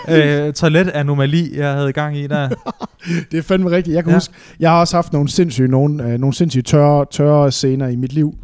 [0.10, 2.50] øh, toiletanomali, jeg havde gang i der.
[3.32, 3.96] Det er fandme rigtigt.
[3.96, 4.14] Jeg kan Ja.
[4.14, 4.18] ja.
[4.18, 7.96] huske, jeg har også haft nogle sindssyge, nogle, øh, nogle sindssyge tørre, tørre scener i
[7.96, 8.36] mit liv,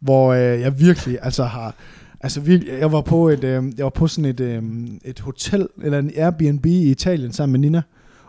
[0.00, 1.74] hvor øh, jeg virkelig, altså har,
[2.20, 4.62] altså virkelig, jeg var på et, øh, jeg var på sådan et, øh,
[5.04, 7.82] et hotel, eller en Airbnb i Italien sammen med Nina,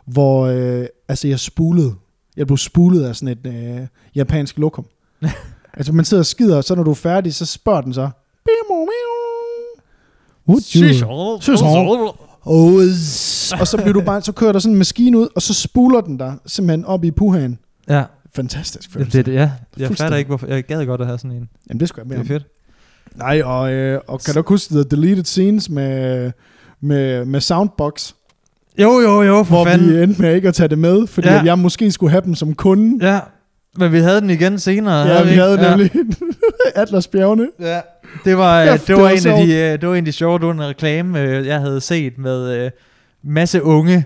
[0.07, 1.93] hvor, øh, altså jeg spulede,
[2.37, 3.45] jeg blev spulet af sådan et
[3.81, 4.85] øh, japansk lokum.
[5.77, 8.09] altså man sidder og skider, og så når du er færdig, så spørger den så,
[8.45, 8.87] "Bimo, miu.
[10.47, 11.05] Would you-
[13.59, 16.01] og så bliver du bare, så kører der sådan en maskine ud, og så spuler
[16.01, 17.59] den der simpelthen op i puhaen.
[17.89, 18.03] Ja,
[18.35, 19.17] Fantastisk det, følelse.
[19.17, 19.51] det, det, ja.
[19.77, 20.47] jeg fatter ikke, hvorfor.
[20.47, 21.49] Jeg gad godt at have sådan en.
[21.69, 22.41] Jamen det skulle jeg Det med er om.
[22.41, 23.17] fedt.
[23.17, 26.31] Nej, og, øh, og kan du huske The Deleted Scenes med,
[26.81, 28.13] med, med Soundbox,
[28.81, 29.89] Jo, jo, jo, for hvor fanden.
[29.97, 31.33] vi endte med ikke at tage det med, fordi Ja.
[31.35, 31.41] ja.
[31.43, 33.07] jeg måske skulle have dem som kunde.
[33.07, 33.19] Ja,
[33.77, 34.95] men vi havde den igen senere.
[35.07, 35.41] Ja, vi ikke?
[35.41, 35.91] havde nemlig
[36.75, 37.47] Atlas Bjergene.
[37.59, 37.79] Ja.
[38.25, 39.97] Det var, Ja, ja, det, det var var en af de, øh, det var en
[39.97, 42.71] af de sjove, en reklame, øh, jeg havde set med øh,
[43.23, 44.05] masse unge,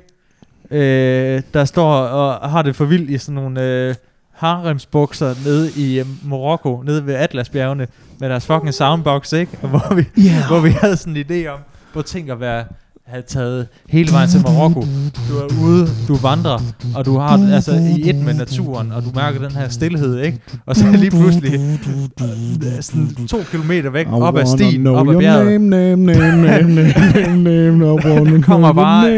[0.72, 3.96] øh, der står og har det for vildt i sådan nogle øh,
[4.34, 7.88] haremsbukser nede i øh, Marokko, nede ved Atlasbjergene,
[8.20, 9.52] med deres fucking soundbox, ikke?
[9.62, 10.48] Og hvor vi, Yeah.
[10.48, 11.60] hvor vi havde sådan en idé om,
[11.94, 12.66] hvor tænk at være
[13.08, 14.82] have taget hele vejen til Marokko.
[15.30, 16.60] Du er ude, du vandrer,
[16.96, 20.40] og du har altså i et med naturen, og du mærker den her stillhed, ikke?
[20.66, 25.62] Og så lige pludselig øh, sådan to kilometer væk, op ad stien, op ad bjerget.
[25.62, 29.10] Name, name, name, name, name, name, name, I wanna kommer bare-.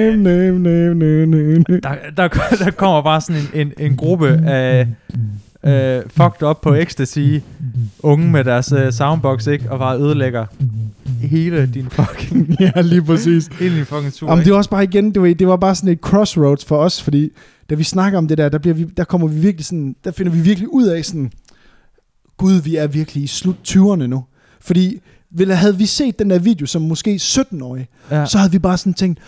[1.81, 2.27] Der, der,
[2.65, 4.87] der kommer bare sådan en, en, en gruppe af
[5.65, 7.19] øh, fucked up på ecstasy,
[7.99, 9.71] unge med deres øh, soundbox, ikke?
[9.71, 10.45] Og bare ødelægger
[11.21, 13.47] hele din fucking, Ja, lige præcis.
[13.59, 15.75] hele din fucking tur, Jamen, det var også bare igen, det var, det var bare
[15.75, 17.29] sådan et crossroads for os, fordi
[17.69, 20.11] da vi snakker om det der, der, bliver vi, der kommer vi virkelig sådan, der
[20.11, 21.31] finder vi virkelig ud af sådan,
[22.37, 24.23] gud, vi er virkelig i slut 20'erne nu.
[24.61, 28.19] Fordi vel, havde vi set den der video som måske 17-årig, Ja.
[28.19, 28.25] ja.
[28.25, 29.19] så havde vi bare sådan tænkt,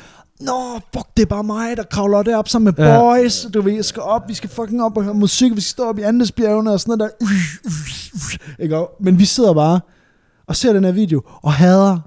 [0.42, 3.00] Nå, fuck, det er bare mig, der kravler derop sammen med Ja.
[3.00, 3.48] boys.
[3.54, 5.84] Du ved, jeg skal op, vi skal fucking op og høre musik, vi skal stå
[5.84, 8.64] op i Andesbjergene og sådan noget der.
[8.64, 8.86] Ikke?
[9.00, 9.80] Men vi sidder bare
[10.48, 12.00] og ser den her video og hader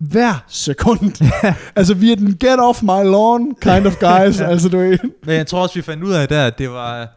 [0.00, 1.22] hver sekund.
[1.76, 4.40] altså, vi er den get off my lawn kind of guys.
[4.50, 4.98] altså, du ved.
[5.24, 7.08] Men jeg tror også, vi fandt ud af der, at det var,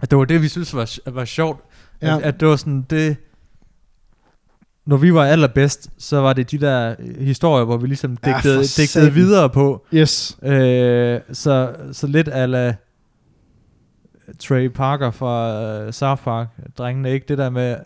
[0.00, 1.60] at det var det, vi synes var, var sjovt.
[2.02, 2.06] Ja.
[2.08, 2.16] Ja.
[2.16, 3.16] At, at det var sådan, det...
[4.86, 8.32] Når vi var allerbedst, så var det de der øh, historier, hvor vi ligesom Ja,
[8.32, 9.86] digtede, for digtede videre på.
[9.94, 10.38] Yes.
[10.42, 12.74] Øh, så, så lidt ala
[14.38, 16.46] Trey Parker fra uh, South Park,
[16.78, 17.26] drengene, ikke?
[17.28, 17.76] Det der med,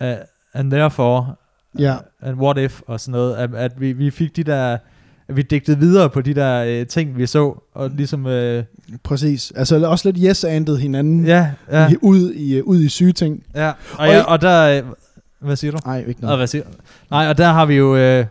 [0.00, 0.06] uh,
[0.54, 1.34] and therefore,
[1.78, 1.96] Ja.
[2.22, 4.78] and what if, og sådan noget, at, at vi, vi fik de der,
[5.28, 8.62] at vi digtede videre på de der uh, ting, vi så, og ligesom, uh,
[9.02, 9.52] Præcis.
[9.56, 13.42] Altså også lidt yes-andet hinanden ja, ja, i, ud, i, ud i syge ting.
[13.54, 14.82] ja, og, Og ja, I- og der, øh,
[15.42, 15.78] hvad siger du?
[15.86, 16.38] Nej, ikke Og noget.
[16.38, 16.64] hvad siger
[17.10, 18.26] Nej, og der har vi jo, øh,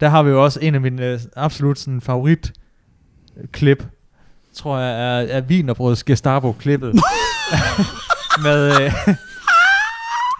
[0.00, 2.52] der har vi jo også en af mine øh, absolut sådan, favorit
[3.52, 3.84] klip,
[4.54, 6.94] tror jeg, er, er Wienerbrøds Gestapo-klippet.
[8.42, 8.92] med øh,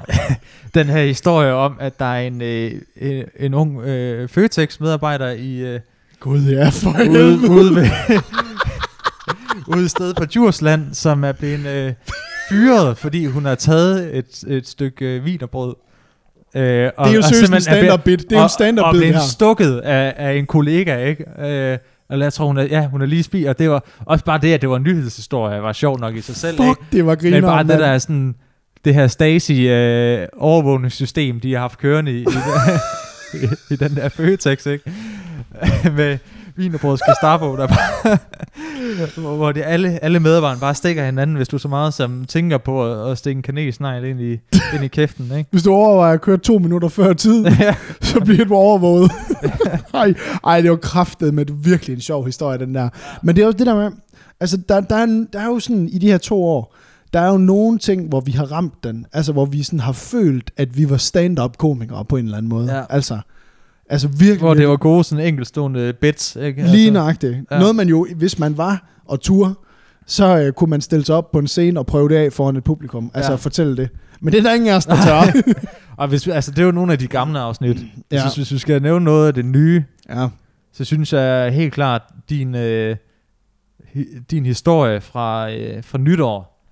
[0.75, 5.57] den her historie om, at der er en, øh, en, en ung øh, Føtex-medarbejder i
[5.59, 5.81] øh,
[6.21, 7.89] Gud, ja, for ude, ude, ved,
[9.67, 11.93] ude et sted på Djursland, som er blevet øh,
[12.49, 15.75] fyret, fordi hun har taget et, et stykke øh, wienerbrød.
[16.57, 18.19] Øh, og, Det er jo og seriøst en stand-up bit.
[18.21, 21.25] Det er jo en og- stand-up Og bid, blev stukket af, af en kollega, ikke?
[21.39, 21.79] Øh,
[22.11, 24.39] eller jeg tror, hun er, ja, hun er lige spist, og det var også bare
[24.43, 26.65] det, at det var en nyhedshistorie, var sjov nok i sig selv, ikke?
[26.67, 27.37] Fuck, det var griner.
[27.41, 28.35] Men bare det der er sådan,
[28.85, 32.33] det her Stasi øh, overvågningssystem, de har haft kørende i, i, den,
[33.71, 34.91] i, i den der Føtex, ikke?
[35.97, 36.19] Med
[36.59, 38.19] Wienerbrøds Gestapo, der bare,
[39.21, 42.59] hvor, hvor det alle, alle medarbejdere bare stikker hinanden, hvis du så meget som tænker
[42.59, 44.31] på at, at stikke en kanelsnegl ind i,
[44.75, 45.49] ind i kæften, ikke?
[45.51, 47.47] Hvis du overvejer at køre to minutter før tid,
[48.01, 49.11] så bliver du overvåget.
[49.95, 50.15] ej,
[50.45, 52.89] ej, det var kraftet med virkelig en sjov historie, den der.
[53.23, 53.91] Men det er jo det der med,
[54.41, 56.75] altså der, der, er, der er jo sådan, i de her to år,
[57.13, 59.93] der er jo nogle ting, hvor vi har ramt den, altså hvor vi sådan har
[59.93, 62.77] følt, at vi var stand-up komikere på en eller anden måde.
[62.77, 62.83] Ja.
[62.91, 63.19] Altså,
[63.91, 66.63] altså virkelig, hvor det var gode sådan enkeltstående bits, ikke?
[66.63, 67.37] Lige altså, nøjagtigt.
[67.51, 67.59] Ja.
[67.59, 69.59] Noget man jo, hvis man var og tur,
[70.07, 72.57] så øh, kunne man stille sig op på en scene og prøve det af foran
[72.57, 73.11] et publikum.
[73.15, 73.37] Altså Ja.
[73.37, 73.89] fortælle det.
[74.21, 75.41] Men det er der ingen af os, der tør.
[75.97, 77.77] Og hvis vi, altså, det er jo nogle af de gamle afsnit.
[77.77, 77.83] Ja.
[78.11, 80.29] Jeg synes, hvis vi skal nævne noget af det nye, ja.
[80.73, 82.97] så synes jeg helt klart, din, øh,
[84.31, 86.63] din historie fra, øh, fra nytår,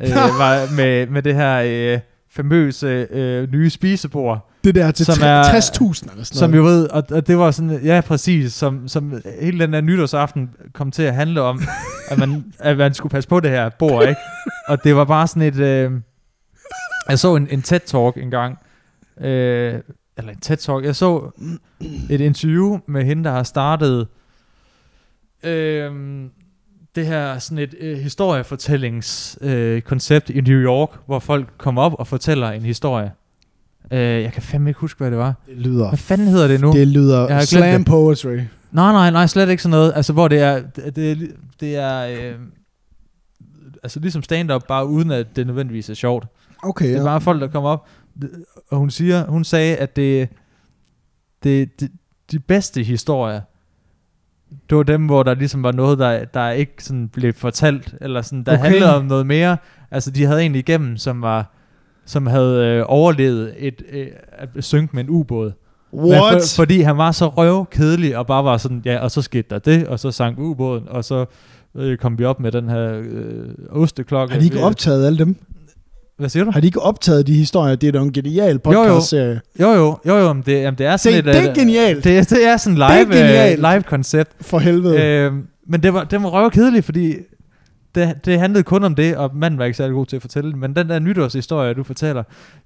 [0.00, 1.62] øh, var med, med det her
[1.94, 6.54] øh, famøse øh, nye spisebord, Det der til Som tre- er- 60.000 eller sådan Som
[6.54, 10.50] jo ved, og, og det var sådan, ja præcis, som, som hele den der nytårsaften
[10.72, 11.60] kom til at handle om,
[12.08, 14.20] at man, at man skulle passe på det her bord, ikke?
[14.68, 15.92] Og det var bare sådan et, øh,
[17.08, 18.58] jeg så en, en TED-talk engang,
[19.20, 19.74] øh,
[20.16, 21.30] eller en TED-talk, jeg så
[22.10, 24.06] et interview med hende, der har startet
[25.42, 25.92] øh,
[26.94, 32.06] det her sådan et øh, historiefortællingskoncept øh, i New York, hvor folk kommer op og
[32.06, 33.12] fortæller en historie.
[33.90, 35.34] Øh, jeg kan fandme ikke huske, hvad det var.
[35.46, 36.72] Det lyder, Hvad fanden hedder det nu?
[36.72, 37.86] det lyder slam det.
[37.86, 38.36] poetry.
[38.72, 39.92] Nej, nej, nej, slet ikke sådan noget.
[39.96, 42.34] Altså, hvor det er, det, det, er, øh,
[43.82, 46.26] altså ligesom stand-up, bare uden at det nødvendigvis er sjovt.
[46.62, 47.04] Okay, Det er ja.
[47.04, 47.88] bare folk, der kommer op,
[48.70, 50.28] og hun siger, hun sagde, at det,
[51.42, 51.90] det, det
[52.32, 53.40] de bedste historier,
[54.70, 58.22] det var dem, hvor der ligesom var noget, der, der ikke sådan blev fortalt, eller
[58.22, 58.62] sådan, der Okay.
[58.62, 59.56] handlede om noget mere.
[59.90, 61.54] Altså, de havde egentlig igennem, som var
[62.08, 64.06] som havde øh, overlevet et, øh,
[64.38, 65.52] at synke med en ubåd.
[65.92, 66.32] Men What?
[66.42, 69.58] For, fordi han var så røvkedelig, og bare var sådan, ja, og så skete der
[69.58, 71.24] det, og så sank ubåden, og så
[71.76, 74.32] øh, kom vi op med den her øh, osteklokke.
[74.32, 75.36] har de ikke Vi- optaget alle dem?
[76.18, 76.50] Hvad siger du?
[76.50, 77.74] Har de ikke optaget de historier?
[77.76, 78.58] Det er da en genial jo.
[78.64, 79.40] podcast-serie.
[79.60, 81.44] Jo, jo, jo, jo, men det, jamen, det er sådan det et...
[81.44, 82.04] er øh, genialt.
[82.04, 84.30] Det, det er sådan Det er live, øh, live koncept.
[84.40, 85.02] For helvede.
[85.02, 85.32] Øh,
[85.68, 87.14] men det var, det var røvkedeligt, fordi
[87.94, 90.50] det, det handlede kun om det, og manden var ikke særlig god til at fortælle
[90.50, 90.58] det.
[90.58, 92.22] Men den der nytårshistorie, du fortæller,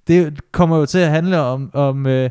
[0.07, 2.31] det kommer jo til at handle om, om, øh,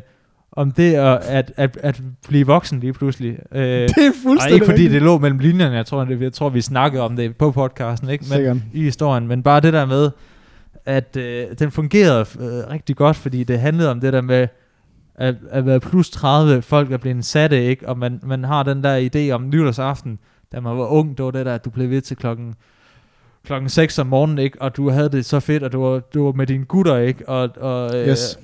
[0.52, 3.38] om det at, at, at, at blive voksen lige pludselig.
[3.52, 6.32] Øh, det er og fuldstændig ikke fordi det lå mellem linjerne, jeg tror, det, jeg
[6.32, 8.24] tror vi snakkede om det på podcasten, ikke?
[8.28, 8.56] Men, Sikkert.
[8.72, 10.10] i historien, men bare det der med,
[10.86, 14.48] at øh, den fungerede øh, rigtig godt, fordi det handlede om det der med,
[15.14, 17.88] at, at være plus 30, folk er blevet satte, ikke?
[17.88, 20.18] Og man, man har den der idé om nytårsaften,
[20.52, 22.54] da man var ung, det var det der, at du blev ved til klokken
[23.46, 24.62] klokken 6 om morgenen, ikke?
[24.62, 27.28] Og du havde det så fedt, og du var, du var med dine gutter, ikke?
[27.28, 28.38] Og, og, øh, Yes.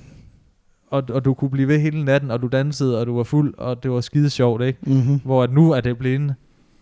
[0.91, 3.53] og, og du kunne blive ved hele natten, og du dansede, og du var fuld,
[3.57, 4.79] og det var skide sjovt, ikke?
[4.81, 5.19] Mm-hmm.
[5.23, 6.35] Hvor at nu er det blevet,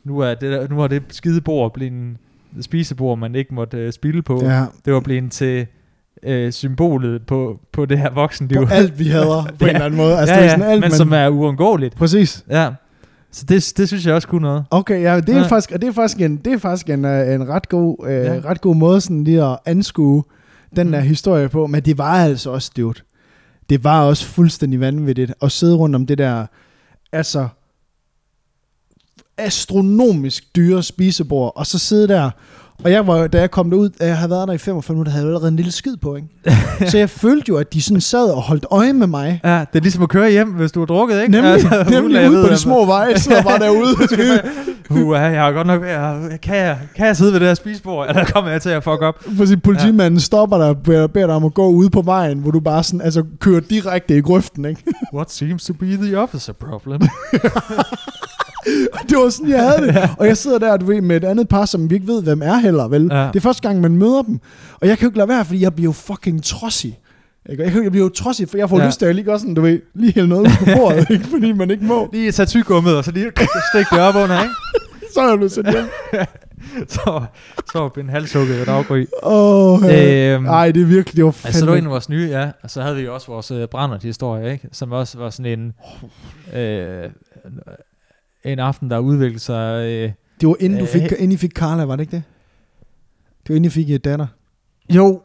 [0.04, 2.18] nu er det, nu er det skide bord blevet
[2.62, 4.42] spisebord, man ikke måtte øh, spille på.
[4.46, 4.66] Ja.
[4.86, 5.68] Det var blevet til
[6.24, 8.66] øh, symbolet på, på det her voksenliv.
[8.68, 10.18] På alt, vi hader, på en eller anden måde.
[10.18, 11.96] Altså, ja, det er ja, sådan alt, men som er uundgåeligt.
[11.96, 12.46] Præcis.
[12.50, 12.70] Ja.
[13.38, 14.66] Så det, det synes jeg også kunne noget.
[14.72, 15.48] Okay, ja, det er Ja.
[15.48, 18.40] faktisk, det er faktisk en, det er faktisk en, øh, en ret, god, øh, Ja.
[18.46, 20.24] ret god måde sådan lige at anskue
[20.76, 20.92] den Mm.
[20.92, 23.00] der historie på, men det var altså også dude.
[23.70, 26.46] Det var også fuldstændig vanvittigt at sidde rundt om det der,
[27.12, 27.48] altså
[29.38, 32.30] astronomisk dyre spisebord, og så sidde der,
[32.84, 35.26] og jeg var, da jeg kom derud, jeg havde været der i 45 minutter, havde
[35.26, 36.28] jeg allerede en lille skid på, ikke?
[36.92, 39.42] så jeg følte jo, at de sådan sad og holdt øje med mig.
[39.44, 41.32] Ja, det er ligesom at køre hjem, hvis du har drukket, ikke?
[41.32, 43.96] Nemlig, Altså, nemlig jeg ude på de små veje, sidder bare derude.
[44.90, 48.08] Uh, jeg har godt nok at, kan jeg, kan jeg sidde ved det her spisebord,
[48.10, 49.24] eller kommer jeg til at fuck op?
[49.38, 50.22] Præcis, politimanden ja.
[50.22, 52.84] stopper dig og beder, beder dig om at gå ud på vejen, hvor du bare
[52.84, 54.84] sådan, altså kører direkte i grøften, ikke?
[55.14, 57.02] What seems to be the officer problem?
[58.94, 60.10] Og det var sådan, jeg havde det.
[60.20, 62.42] Og jeg sidder der, du ved, med et andet par, som vi ikke ved, hvem
[62.42, 63.10] er heller, vel?
[63.12, 63.28] Ja.
[63.28, 64.40] Det er første gang, man møder dem.
[64.82, 67.00] Og jeg kan jo ikke lade være, fordi jeg bliver jo fucking trodsig.
[67.50, 67.64] Ikke?
[67.64, 68.86] Jeg, jeg bliver jo trodsig, for jeg får Ja.
[68.88, 71.26] lyst til at lige gøre sådan, du ved, lige hælde noget ud på bordet, ikke?
[71.28, 72.10] fordi man ikke må.
[72.14, 73.32] Lige tage tygummet, og så lige
[73.74, 74.56] stikke det op under, ikke?
[75.14, 75.86] Så er jeg blevet sendt hjem.
[76.88, 77.22] Så,
[77.72, 79.06] så var en halshugget ved daggry.
[79.24, 81.48] Åh, oh, Øhm, Ej, det er virkelig, det var fandme.
[81.48, 82.50] Altså, det var en af vores nye, ja.
[82.64, 84.68] Og så havde vi jo også vores uh, brændert-historie, ikke?
[84.72, 85.74] Som også var sådan en...
[86.60, 87.04] Øh,
[88.52, 89.86] en aften, der udviklede sig...
[89.86, 92.24] Øh, det var inden, du fik, Øh, inden I fik Carla, var det ikke det?
[93.44, 94.28] Det var inden I fik et datter.
[94.90, 95.22] jo,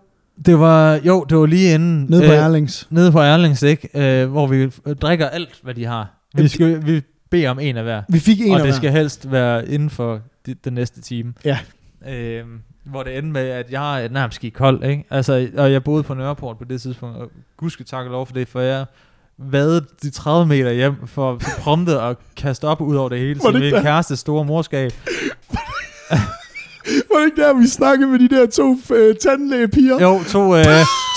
[0.47, 2.07] det var, jo, det var lige inden...
[2.09, 2.87] Nede på øh, Erlings.
[2.91, 4.23] Nede på Erlings, ikke?
[4.23, 6.15] Øh, hvor vi øh, drikker alt, hvad de har.
[6.35, 8.03] Vi, skal, vi beder om en af hver.
[8.09, 8.77] Vi fik en og af det hver.
[8.77, 11.35] skal helst være inden for de, den næste time.
[11.45, 11.59] Ja.
[12.09, 12.45] Øh,
[12.85, 15.05] hvor det endte med, at jeg nærmest gik kold, ikke?
[15.11, 18.35] Altså, og jeg boede på Nørreport på det tidspunkt, og gudske tak og lov for
[18.35, 18.85] det, for jeg
[19.39, 23.55] vadede de 30 meter hjem for prompte at kaste op ud over det hele det
[23.55, 24.93] min kæreste store morskab.
[27.11, 30.01] Var det ikke der, vi snakkede med de der to øh, tandlægepiger?
[30.01, 30.65] Jo, to, øh,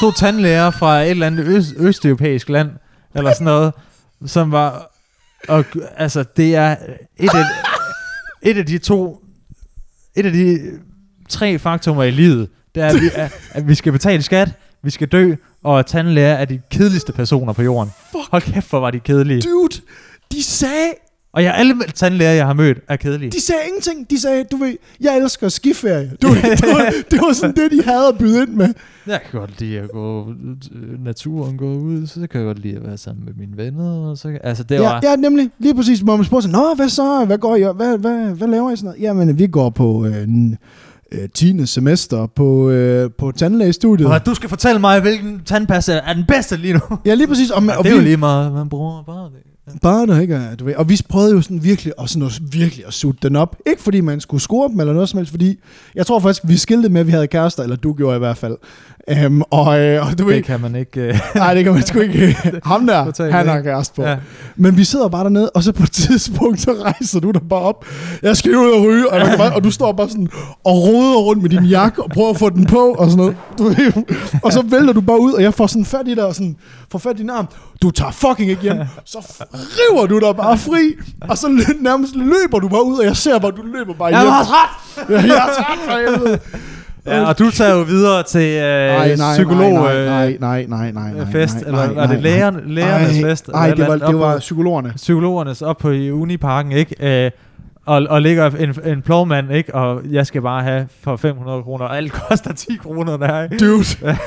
[0.02, 2.70] to tandlæger fra et eller andet øst, østeuropæisk land,
[3.16, 3.74] eller sådan noget,
[4.26, 4.92] som var...
[5.48, 5.66] Og,
[5.98, 6.76] altså, det er
[7.18, 7.46] et af,
[8.42, 9.22] et af de to...
[10.16, 10.60] Et af de
[11.30, 14.52] tre faktorer i livet, det er, at vi, at, at vi skal betale skat,
[14.84, 17.92] vi skal dø, og tandlæger er de kedeligste personer på jorden.
[18.12, 18.32] Fuck.
[18.32, 19.42] Hold kæft, hvor var de kedelige.
[19.42, 19.82] Dude,
[20.32, 20.90] de sagde,
[21.34, 23.32] Og jeg, alle tandlæger, jeg har mødt, er kedelige.
[23.32, 24.10] de sagde ingenting.
[24.10, 26.12] De sagde, du ved, jeg elsker skiferie.
[26.22, 26.44] Du det,
[26.76, 28.74] var, det var sådan det, de havde at byde ind med.
[29.08, 30.34] Jeg kan godt lide at gå
[30.76, 34.10] øh, naturen, gå ud, så kan jeg godt lide at være sammen med mine venner.
[34.10, 35.00] Og så, altså, det var...
[35.04, 35.50] Ja, ja, nemlig.
[35.60, 37.26] Lige præcis, hvor man spurgte sig, Nå, hvad så?
[37.26, 37.62] Hvad går I?
[37.76, 39.02] Hvad, hvad, hvad laver I sådan noget?
[39.02, 40.28] Jamen, vi går på øh,
[41.12, 41.66] øh, 10.
[41.66, 44.08] semester på, øh, på tandlægestudiet.
[44.08, 46.80] Og du skal fortælle mig, hvilken tandpasta er den bedste lige nu.
[47.06, 47.50] Ja, lige præcis.
[47.50, 49.42] Og, Ja, og det er jo lige meget, man bruger bare det.
[49.82, 50.76] Bare der ikke er, du ved.
[50.76, 53.56] Og vi prøvede jo sådan virkelig, og sådan noget, virkelig at sutte den op.
[53.68, 55.60] Ikke fordi man skulle score dem eller noget som helst, fordi
[55.96, 58.38] jeg tror faktisk, vi skilte med, at vi havde kærester, eller du gjorde i hvert
[58.38, 58.58] fald.
[59.26, 61.10] Um, og, øh, og du Det kan man ikke...
[61.10, 62.38] Uh, nej, det kan man sgu ikke.
[62.66, 63.70] Ham der, han har ikke.
[63.70, 64.04] kæreste på.
[64.04, 64.16] ja.
[64.56, 67.60] Men vi sidder bare dernede, og så på et tidspunkt, så rejser du dig bare
[67.60, 67.86] op.
[68.22, 70.28] Jeg skal ud og ryge, og, jeg bare, og du står bare sådan
[70.64, 73.36] og roder rundt med din jakke, og prøver at få den på, og sådan noget.
[73.58, 73.74] Du,
[74.44, 76.56] og så vælter du bare ud, og jeg får sådan fat i dig, og sådan,
[76.92, 77.48] får fat i din arm.
[77.82, 78.78] Du tager fucking ikke hjem.
[79.06, 80.94] Så river du dig bare fri,
[81.30, 84.08] og så lø- nærmest løber du bare ud, og jeg ser bare, du løber bare
[84.08, 84.32] Jeg hjem.
[84.32, 85.26] var træt!
[85.28, 86.40] Jeg er træt for helvede.
[87.06, 89.74] Ja, og du tager jo videre til øh, nej, psykolog...
[89.74, 92.62] nej, øh, nej, nej, nej, nej, nej, fest, nej, eller nej, var det nej, lægerne,
[92.66, 93.30] lægernes nej.
[93.30, 93.48] fest?
[93.48, 94.94] Nej, det var, det var på psykologerne.
[94.96, 97.26] psykologernes op på i Uniparken, ikke?
[97.26, 97.32] Øh,
[97.86, 99.76] og, og ligger en, en plovmand, ikke?
[99.76, 103.58] Og jeg skal bare have for 500 kroner, og alt koster 10 kroner der, ikke?
[103.66, 104.18] Dude.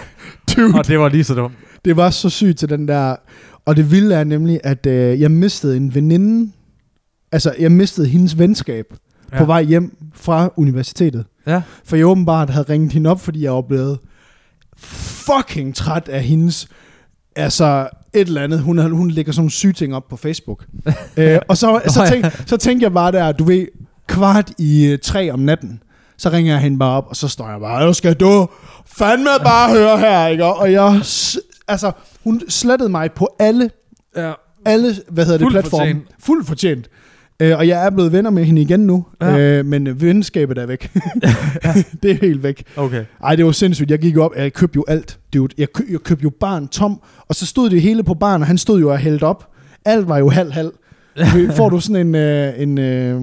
[0.56, 0.78] Dude.
[0.78, 1.54] Og det var lige så dumt.
[1.84, 3.16] Det var så sygt til den der...
[3.66, 6.52] Og det vilde er nemlig, at øh, jeg mistede en veninde.
[7.32, 8.84] Altså, jeg mistede hendes venskab
[9.32, 9.38] ja.
[9.38, 11.24] på vej hjem fra universitetet.
[11.48, 11.62] Ja.
[11.84, 13.98] For jeg åbenbart havde ringet hende op, fordi jeg var blevet
[14.78, 16.68] fucking træt af hendes...
[17.36, 18.60] Altså, et eller andet.
[18.60, 20.64] Hun, hun lægger sådan nogle syge ting op på Facebook.
[21.16, 23.66] øh, og så, så, tænk, så tænkte jeg bare der, du ved,
[24.06, 25.82] kvart i øh, tre om natten,
[26.16, 28.48] så ringer jeg hende bare op, og så står jeg bare, nu skal du
[28.86, 30.44] fandme bare høre her, ikke?
[30.44, 30.94] Og jeg,
[31.68, 31.92] altså,
[32.24, 33.70] hun slettede mig på alle,
[34.16, 34.32] Ja.
[34.64, 35.82] alle, hvad hedder det, Fuldt platforme.
[35.84, 36.08] fortjent.
[36.18, 36.88] Fuldt fortjent.
[37.42, 39.38] Øh, og jeg er blevet venner med hende igen nu, Ja.
[39.38, 40.90] øh, men venskabet er væk.
[42.02, 42.62] det er helt væk.
[42.76, 43.04] Okay.
[43.24, 43.90] Ej, det var sindssygt.
[43.90, 45.18] Jeg gik op, jeg købte jo alt.
[45.34, 45.54] Dude.
[45.58, 48.46] Jeg, køb, jeg købte jo barn tom, og så stod det hele på barn, og
[48.46, 49.48] han stod jo og hældt op.
[49.84, 50.70] Alt var jo halv-halv.
[51.56, 53.20] Får du sådan en, øh, en øh,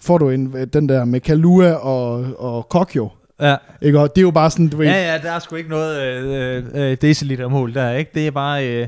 [0.00, 3.08] får du en, den der med Kalua og, og Kokjo,
[3.40, 3.56] Ja.
[3.82, 4.00] ikke?
[4.00, 6.02] Og det er jo bare sådan, du ved, ja, ja, der er sgu ikke noget
[6.02, 8.10] øh, øh, decilitermål der, ikke?
[8.14, 8.68] Det er bare...
[8.68, 8.86] Øh,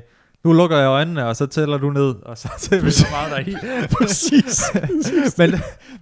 [0.48, 3.30] nu lukker jeg øjnene, og så tæller du ned, og så ser vi, hvor meget
[3.30, 3.86] der er i.
[3.98, 4.62] præcis.
[5.38, 5.54] men,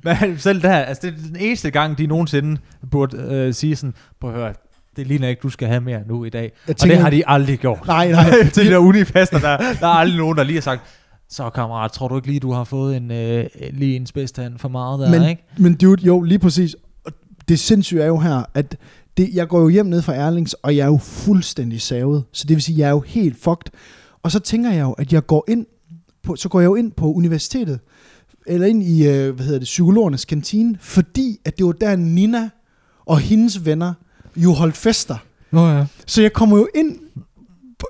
[0.05, 3.95] men selv der, altså det er den eneste gang, de nogensinde burde øh, sige sådan,
[4.21, 4.53] prøv at høre,
[4.97, 6.53] det ligner ikke, du skal have mere nu i dag.
[6.69, 7.87] Jeg og det har de aldrig gjort.
[7.87, 8.49] Nej, nej.
[8.53, 10.83] Til de der unifester, der, der er aldrig nogen, der lige har sagt,
[11.29, 14.69] så kammerat, tror du ikke lige, du har fået en, øh, lige en spidstand for
[14.69, 15.45] meget der, Men, ikke?
[15.59, 16.77] men dude, jo, lige præcis.
[17.49, 18.77] Det sindssyge er jo her, at
[19.17, 22.25] det, jeg går jo hjem ned fra Erlings, og jeg er jo fuldstændig savet.
[22.33, 23.73] Så det vil sige, jeg er jo helt fucked.
[24.27, 25.67] Og så tænker jeg jo, at jeg går ind
[26.23, 27.81] på, så går jeg jo ind på universitetet,
[28.47, 32.51] eller ind i, øh, hvad hedder det, psykologernes kantine, fordi at det var der Nina
[33.05, 33.95] og hendes venner
[34.37, 35.17] jo holdt fester.
[35.51, 35.87] Nå ja.
[36.07, 36.97] Så jeg kommer jo ind,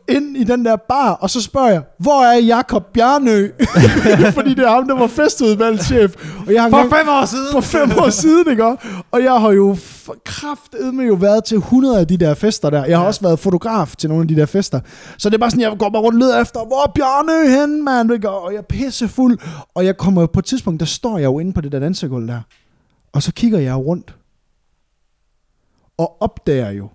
[0.08, 3.48] ind i den der bar, og så spørger jeg, hvor er Jakob Bjarnø?
[4.38, 6.14] Fordi det er ham, der var festudvalgschef.
[6.46, 7.46] Og jeg har For engang- fem år siden!
[7.52, 8.64] for fem år siden, ikke?
[9.10, 9.76] Og jeg har jo
[10.24, 12.84] kraftedme jo været til 100 af de der fester der.
[12.84, 13.08] Jeg har Ja.
[13.08, 14.80] også været fotograf til nogle af de der fester.
[15.18, 17.50] Så det er bare sådan, jeg går bare rundt og leder efter, hvor er Bjarne
[17.60, 18.12] hen, mand?
[18.12, 18.30] ikke?
[18.30, 19.38] Og jeg er pissefuld.
[19.74, 21.78] Og jeg kommer jo på et tidspunkt, der står jeg jo inde på det der
[21.78, 22.40] dansegulv der.
[23.12, 24.14] Og så kigger jeg rundt.
[25.98, 26.88] Og opdager jo,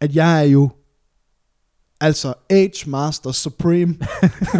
[0.00, 0.68] at jeg er jo
[2.00, 3.94] Altså Age Master Supreme.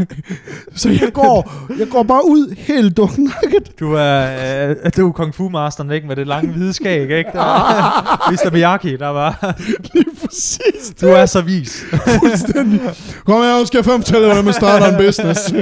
[0.80, 3.80] så jeg går, jeg går bare ud helt duknakket.
[3.80, 6.06] Du er, øh, du er kung fu masteren, ikke?
[6.06, 7.30] Med det lange hvide skæg, ikke?
[7.32, 8.50] Der var, Mr.
[8.52, 9.56] Miyagi, der var...
[9.94, 10.94] Lige præcis.
[11.00, 11.84] Du er så vis.
[12.20, 12.80] Fuldstændig.
[13.26, 15.52] Kom her, skal jeg fem fortælle, hvordan man starter en business.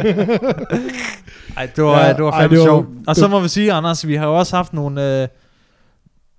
[1.57, 2.87] Ej, det var, Ja, det var fandme sjovt.
[3.07, 5.29] Og så må vi sige, Anders, vi har jo også haft nogle, øh,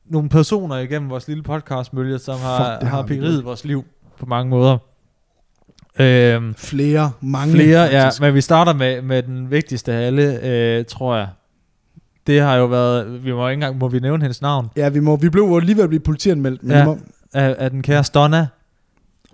[0.10, 3.84] nogle personer igennem vores lille podcastmølge, som har, Fuck, har har beriget vores liv
[4.20, 4.78] på mange måder.
[6.00, 7.54] Øhm, Flere, mange.
[7.54, 8.22] flere, ja, faktisk.
[8.22, 11.28] men vi starter med, med den vigtigste af alle, øh, tror jeg.
[12.28, 15.00] Det har jo været, vi må ikke engang, må vi nævne hendes navn, Ja, vi,
[15.00, 16.78] må, vi blev lige ved at blive politianmeldt, men Ja.
[16.78, 16.86] ja.
[16.86, 16.98] må,
[17.34, 18.48] af, af den kære Stonna.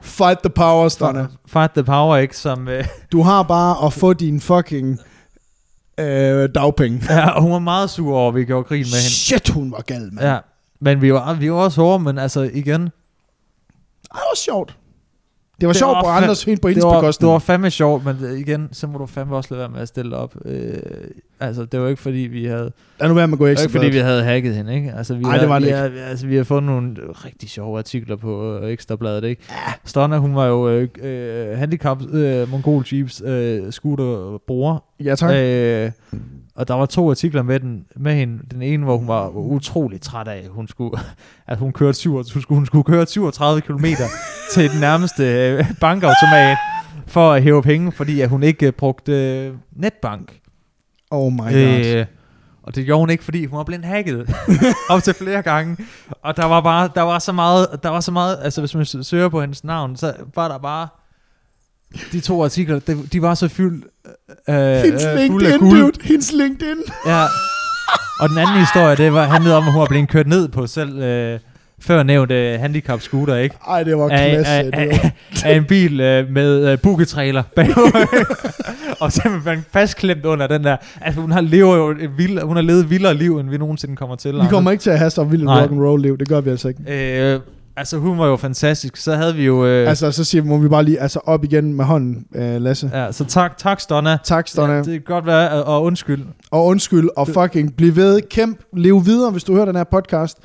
[0.01, 1.27] fight the power, Stanna.
[1.47, 2.37] Fight the Power, ikke?
[2.37, 4.99] Som, øh, Du har bare at få din fucking
[5.99, 7.01] øh, dagpenge.
[7.09, 8.99] ja, og hun var meget sur over, at vi gjorde grin med hende.
[9.15, 10.27] Shit, hun var gal, mand.
[10.27, 10.37] Ja,
[10.79, 12.87] men vi var, vi var også hårde, men altså igen, Ej,
[14.13, 14.77] det var sjovt.
[15.61, 17.31] Det var Det sjovt var på andres hen på hendes var, det bekostning.
[17.31, 20.15] var fandme sjovt, men igen, så må du fandme også lade være med at stille
[20.17, 20.35] op.
[20.45, 20.73] Øh,
[21.39, 22.71] altså, det var ikke fordi, vi havde,
[23.03, 24.93] Lad nu være med at gå det ekstra ikke fordi, vi havde hacket hende, ikke?
[24.97, 26.95] Altså, vi Ej, har, det var vi det har, altså, vi har fundet nogle
[27.25, 29.41] rigtig sjove artikler på øh, Ekstrabladet, ikke?
[29.49, 29.73] Ja.
[29.85, 35.35] Stonna, hun var jo øh, øh, handicap øh, Mongol Jeeps øh, scooter bror, Ja, tak.
[35.35, 35.91] Øh,
[36.55, 38.39] og der var to artikler med, den, med hende.
[38.51, 40.97] Den ene, hvor hun var utrolig træt af, hun skulle,
[41.47, 43.85] at hun, kørte 37, hun, skulle, hun skulle køre 37 km
[44.53, 46.57] til den nærmeste øh, bankautomat
[47.07, 50.39] for at hæve penge, fordi at hun ikke brugte øh, netbank.
[51.11, 51.85] Oh my god.
[51.85, 52.05] Øh,
[52.63, 54.35] Og det gjorde hun ikke, fordi hun var blevet hacket
[54.89, 55.77] op til flere gange.
[56.21, 58.85] Og der var bare, der var så meget, der var så meget, altså hvis man
[58.85, 60.87] søger på hendes navn, så var der bare,
[62.11, 63.85] de to artikler, de, de var så fyldt
[64.49, 65.79] øh, Hendes øh, fulde af LinkedIn, guld.
[65.81, 66.07] dude.
[66.07, 66.77] Hendes LinkedIn.
[67.05, 67.25] Ja.
[68.19, 70.67] Og den anden historie, det var, handlede om, at hun var blevet kørt ned på
[70.67, 71.39] selv øh,
[71.85, 73.55] før nævnt øh, handicap scooter, ikke?
[73.69, 74.51] Ej, det var Af, klasse.
[74.51, 74.79] af, var.
[74.79, 75.11] af,
[75.45, 78.05] af en bil øh, med øh, buketrailer bagover.
[79.01, 80.77] og simpelthen fastklemt under den der.
[81.01, 83.95] Altså hun har, lever jo et vild, hun har levet vildere liv, end vi nogensinde
[83.95, 84.33] kommer til.
[84.33, 85.61] Vi kommer ikke til at have så vildt Nej.
[85.61, 86.17] rock and roll liv.
[86.17, 87.31] Det gør vi altså ikke.
[87.33, 87.39] Øh,
[87.77, 88.95] altså hun var jo fantastisk.
[88.97, 89.65] Så havde vi jo...
[89.65, 92.91] Øh, Altså, så siger, må vi bare lige altså op igen med hånden, øh, Lasse.
[92.93, 94.17] ja, så tak, tak Stonna.
[94.23, 94.73] Tak, Stonna.
[94.73, 96.21] Ja, det kan godt være, og, og undskyld.
[96.51, 98.21] Og undskyld, og fucking bliv ved.
[98.29, 100.37] Kæmp, lev videre, hvis du hører den her podcast.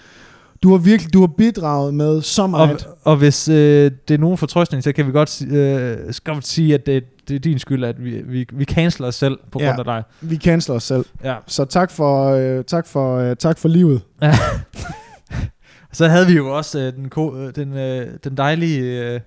[0.63, 2.87] Du har virkelig, du har bidraget med så Og, meget.
[3.03, 6.75] og hvis øh, det er nogen fortrøstning, så kan vi godt øh, skal vi sige,
[6.75, 9.67] at det, det er din skyld, at vi, vi, vi canceler os selv på Ja.
[9.67, 10.03] grund af dig.
[10.21, 11.05] Vi canceler os selv.
[11.25, 11.35] Ja.
[11.47, 14.01] Så tak for, øh, tak for, øh, tak for livet.
[15.93, 18.81] Så havde vi jo også øh, den, ko- øh, den, øh, den dejlige
[19.13, 19.21] øh,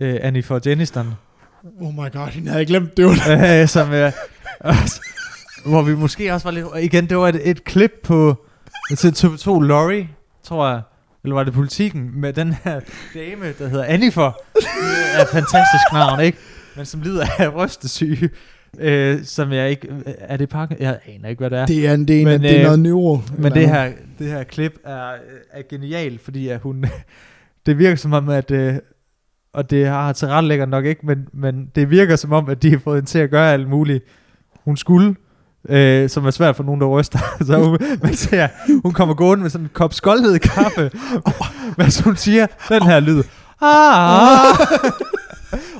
[0.00, 1.14] øh, Annie for Jenniston,
[1.80, 2.96] Oh my god, hende havde jeg glemt.
[2.96, 3.12] Det var
[3.60, 4.12] øh, som, øh,
[4.60, 5.00] også,
[5.66, 6.66] hvor vi måske også var lidt...
[6.66, 8.44] og Igen, det var et, et klip på
[8.98, 10.04] til TV2 Lorry,
[10.50, 10.80] tror jeg,
[11.24, 12.80] eller var det politikken, med den her
[13.14, 13.84] dame, der hedder.
[14.54, 14.66] Det
[15.18, 16.38] er et fantastisk navn, ikke?
[16.76, 18.30] Men som lider af rystesyge.
[18.78, 19.88] Øh, som jeg ikke...
[20.06, 20.76] Er det pakken?
[20.80, 21.66] Jeg aner ikke, hvad det er.
[21.66, 23.18] det er, en, det er, en, Men, det er øh, noget neuro.
[23.38, 25.12] Men det her, det her klip er,
[25.50, 26.84] er genialt, fordi at hun,
[27.66, 28.74] det virker som om, at, øh,
[29.52, 32.78] og det har tilrettelægger nok ikke, men, men det virker som om, at de har
[32.78, 34.04] fået hende til at gøre alt muligt,
[34.64, 35.14] hun skulle,
[35.68, 37.18] øh, som er svært for nogen, der ryster.
[37.46, 38.48] Så hun, man ser,
[38.82, 40.90] hun kommer gående med sådan en kop skoldhed kaffe,
[41.78, 43.22] mens hun siger den her lyd.
[43.60, 44.56] Ah!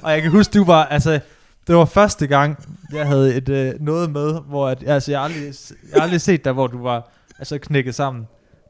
[0.03, 1.21] og jeg kan huske, du var, altså,
[1.67, 2.59] det var første gang,
[2.93, 5.55] jeg havde et øh, noget med, hvor at, altså, jeg har aldrig,
[5.95, 8.27] jeg aldrig set dig, hvor du var altså, knækket sammen.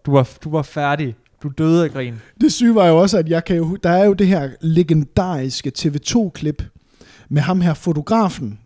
[0.06, 1.16] Du var, du var færdig.
[1.42, 2.14] Du døde af grin.
[2.40, 5.72] Det syge var jo også, at jeg kan jo, der er jo det her legendariske
[5.78, 6.62] TV2-klip
[7.28, 8.58] med ham her fotografen.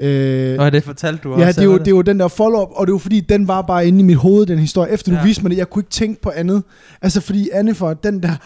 [0.00, 1.60] Øh, Og det fortalte du ja, også.
[1.60, 3.48] det er, jo, det er jo den der follow-up, og det er jo fordi, den
[3.48, 4.90] var bare inde i mit hoved, den historie.
[4.92, 5.24] Efter du Ja.
[5.24, 6.62] viste mig det, jeg kunne ikke tænke på andet.
[7.02, 8.32] Altså fordi Anne for den der...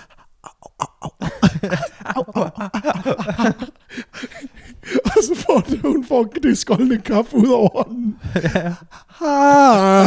[5.05, 8.17] og så får det, hun får det skoldende kaffe ud over hånden.
[9.25, 10.07] Ah.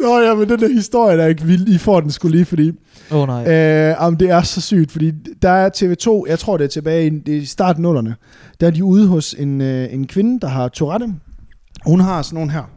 [0.00, 1.68] Nå ja, men den der historie, der er ikke vild.
[1.68, 2.72] I får den skulle lige, fordi
[3.10, 3.42] Åh oh, nej.
[3.42, 5.10] Øh, jamen, det er så sygt, fordi
[5.42, 8.14] der er TV2, jeg tror det er tilbage i, det er i starten nullerne,
[8.60, 11.14] der er de ude hos en, øh, en kvinde, der har Tourette.
[11.86, 12.70] Hun har sådan nogle her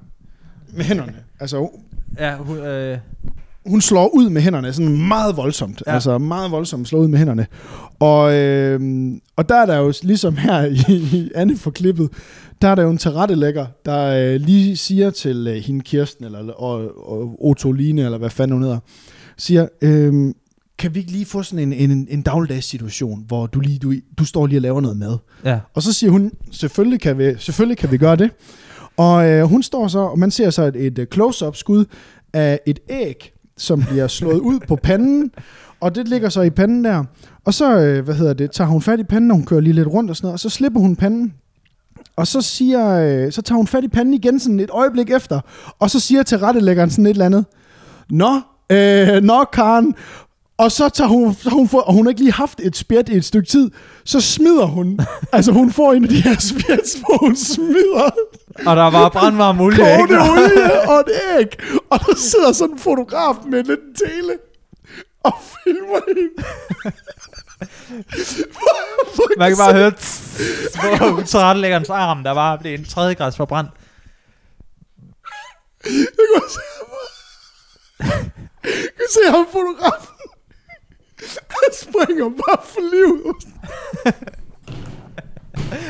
[0.73, 1.13] med hænderne.
[1.39, 1.69] Altså,
[2.19, 2.97] Ja, hun, øh,
[3.65, 5.83] hun slår ud med hænderne, sådan meget voldsomt.
[5.87, 5.93] Ja.
[5.93, 7.47] Altså meget voldsomt slår ud med hænderne.
[7.99, 12.09] Og, øh, og der er der jo, ligesom her i, i Anne for klippet,
[12.61, 16.53] der er der jo en tilrettelægger, der øh, lige siger til øh, hende Kirsten, eller
[16.53, 18.79] og, og Otto Line, eller hvad fanden hun hedder,
[19.37, 20.33] siger, øh,
[20.79, 23.93] kan vi ikke lige få sådan en, en, en dagligdags situation, hvor du, lige, du,
[24.17, 25.17] du står lige og laver noget mad?
[25.45, 25.59] ja.
[25.73, 28.31] Og så siger hun, selvfølgelig kan vi, selvfølgelig kan vi gøre det.
[28.97, 31.85] Og øh, hun står så, og man ser så et, et øh, close-up skud
[32.33, 35.31] af et æg, som bliver slået ud på panden,
[35.79, 37.03] og det ligger så i panden der.
[37.45, 39.73] Og så, øh, hvad hedder det, tager hun fat i panden, og hun kører lige
[39.73, 41.33] lidt rundt og sådan noget, og så slipper hun panden.
[42.15, 45.39] Og så siger, øh, så tager hun fat i panden igen sådan et øjeblik efter,
[45.79, 47.45] og så siger til rettelæggeren sådan et eller andet,
[48.09, 48.41] Nå,
[48.71, 49.95] øh, nå Karen,
[50.57, 53.09] og så tager hun, så hun får, og hun har ikke lige haft et spjæt
[53.09, 53.71] i et stykke tid,
[54.05, 54.99] så smider hun,
[55.33, 58.09] altså hun får en af de her spjæts, hvor hun smider.
[58.65, 61.47] Og der var brandvarm olie, kogende olie og et æg,
[61.89, 64.33] og der sidder sådan en fotograf med en lille tele
[65.23, 65.33] og
[65.63, 66.29] filmer hende.
[69.37, 69.91] Man kan bare høre,
[71.11, 73.71] hvor tilrettelæggerens arm, der var blev en tredje grads forbrændt.
[75.85, 76.87] Jeg kunne se ham.
[78.63, 80.07] Jeg kunne se ham fotografen.
[81.49, 83.35] Han springer bare for livet.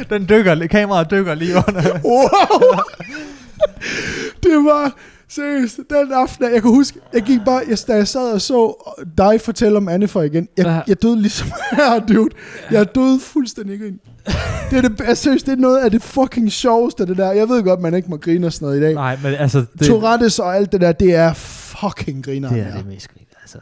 [0.10, 2.00] Den dykker, kameraet dykker lige under.
[2.04, 2.80] Wow.
[4.44, 4.92] Det var
[5.36, 8.74] seriøst, den aften, jeg kan huske, jeg gik bare, jeg, da jeg sad og så
[9.18, 12.30] dig fortælle om Anne for igen, jeg, jeg døde ligesom her, dude.
[12.72, 14.00] Jeg døde fuldstændig grin.
[14.72, 17.32] Det er, det, jeg seriøst, det er noget af det fucking sjoveste, det der.
[17.32, 18.94] Jeg ved godt, man ikke må grine og sådan noget i dag.
[18.94, 19.66] Nej, men altså...
[19.80, 22.50] Det, Tourettes og alt det der, det er fucking griner.
[22.50, 23.58] det er det mest griner, altså.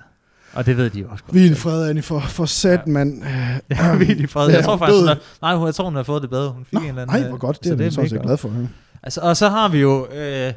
[0.53, 1.31] Og det ved de jo også godt.
[1.33, 2.91] Hvil fred, Annie, for, for sat, Ja.
[2.91, 3.23] mand.
[3.69, 4.49] Ja, virkelig fred.
[4.51, 6.49] Jeg tror faktisk, hun er, nej, hun, jeg tror, hun har fået det bedre.
[6.49, 7.19] Hun fik Nå, en eller anden...
[7.21, 7.55] nej, hvor godt.
[7.55, 8.49] så Det er, det er jeg glad for.
[8.49, 8.65] Ja.
[9.03, 10.53] Altså, og så har vi jo øh,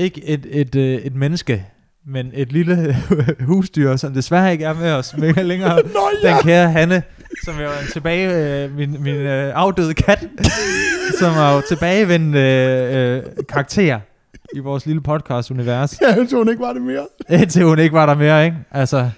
[0.00, 1.66] ikke et, et, øh, et menneske,
[2.06, 2.96] men et lille
[3.48, 5.82] husdyr, som desværre ikke er med os mega længere.
[5.82, 7.02] Nå ja, Den kære Hanne,
[7.44, 10.28] som er tilbage, øh, min, min øh, afdøde kat,
[11.20, 14.00] som er jo tilbagevendende øh, øh, karakter
[14.54, 16.00] i vores lille podcast-univers.
[16.02, 17.06] Ja, tror hun ikke var det mere.
[17.30, 18.56] Indtil hun ikke var der mere, ikke?
[18.70, 19.10] Altså,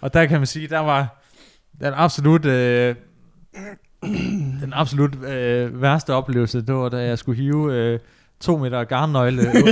[0.00, 1.22] og der kan man sige, der var
[1.80, 2.44] den absolut...
[2.44, 2.94] Øh,
[4.62, 7.98] den absolut øh, værste oplevelse, det var, da jeg skulle hive øh,
[8.44, 9.62] to meter garnnøgle ud,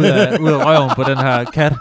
[0.00, 1.72] ud, af, ud af røven på den her kat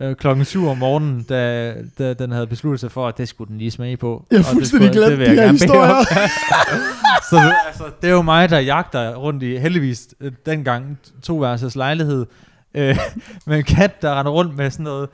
[0.00, 3.48] øh, klokken 7 om morgenen, da, da den havde besluttet sig for, at det skulle
[3.48, 4.24] den lige smage på.
[4.30, 5.94] Jeg er Og det fuldstændig skulle- glemt vil jeg gerne historier.
[7.30, 11.36] Så det, altså, det er jo mig, der jagter rundt i, heldigvis øh, dengang, to
[11.36, 12.26] værelses lejlighed,
[12.74, 12.98] øh,
[13.46, 15.08] med en kat, der render rundt med sådan noget,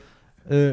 [0.50, 0.72] øh,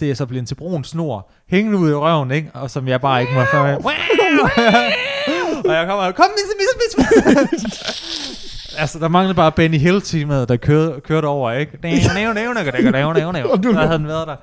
[0.00, 2.50] det er så blevet til brun snor, hængende ud i røven, ikke?
[2.54, 3.40] og som jeg bare ikke må
[5.64, 6.76] og jeg kommer, kom, misse, misse,
[7.52, 11.78] misse altså, der manglede bare Benny Hill-teamet, der kørte, kørte over, ikke?
[13.52, 14.36] Og du- Der havde den været der.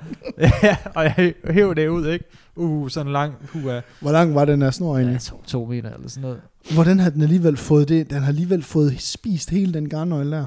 [0.62, 2.24] ja, og jeg hæv det ud, ikke?
[2.56, 3.62] Uh, sådan lang, uh,
[4.00, 5.20] Hvor lang var den her snor ja, egentlig?
[5.22, 6.38] to, to meter eller sådan noget.
[6.74, 8.10] Hvordan har den alligevel fået det?
[8.10, 10.46] Den har alligevel fået spist hele den garnnøgle der.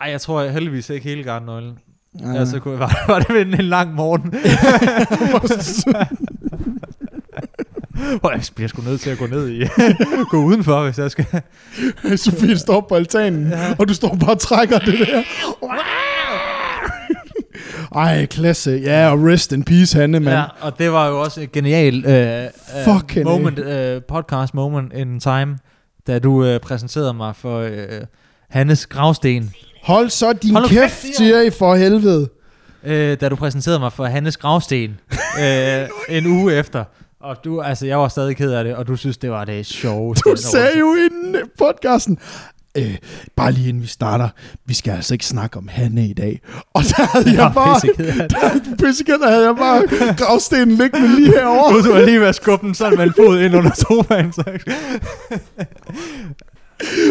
[0.00, 1.78] Ej, jeg tror heldigvis ikke hele garnnøglen.
[2.20, 2.38] Ja.
[2.38, 4.34] Altså, var, var det en lang morgen,
[8.20, 9.62] hvor jeg bliver sgu nødt til at gå ned i,
[10.30, 11.26] gå udenfor, hvis jeg skal.
[12.24, 13.74] Sofie står på altanen, Ja.
[13.78, 15.22] og du står bare og trækker det der.
[17.94, 18.80] Ej, klasse.
[18.84, 20.36] Ja, og rest in peace, Hanne, mand.
[20.36, 22.06] Ja, og det var jo også et genialt
[22.84, 25.58] Fucking uh, moment, uh, podcast moment in time,
[26.06, 27.70] da du uh, præsenterede mig for uh,
[28.50, 29.52] Hannes gravsten.
[29.82, 32.28] Hold så din Hold kæft, kæft, siger I for helvede.
[32.82, 32.90] Uh,
[33.20, 35.00] da du præsenterede mig for Hannes gravsten
[35.38, 36.84] uh, en uge efter.
[37.26, 39.66] Og du, altså, jeg var stadig ked af det, og du synes, det var det
[39.66, 40.30] sjoveste.
[40.30, 42.18] Du sagde jo inden øh, podcasten,
[42.76, 42.96] øh,
[43.36, 44.28] bare lige inden vi starter,
[44.64, 46.40] vi skal altså ikke snakke om Hanne i dag.
[46.74, 47.80] Og der havde jeg bare,
[48.78, 49.82] pisseked, der havde jeg bare
[50.16, 51.88] gravstenen liggende lige herovre.
[51.88, 54.32] Du var lige ved at skubbe den sådan med en fod ind under sofaen.
[54.32, 54.44] Så.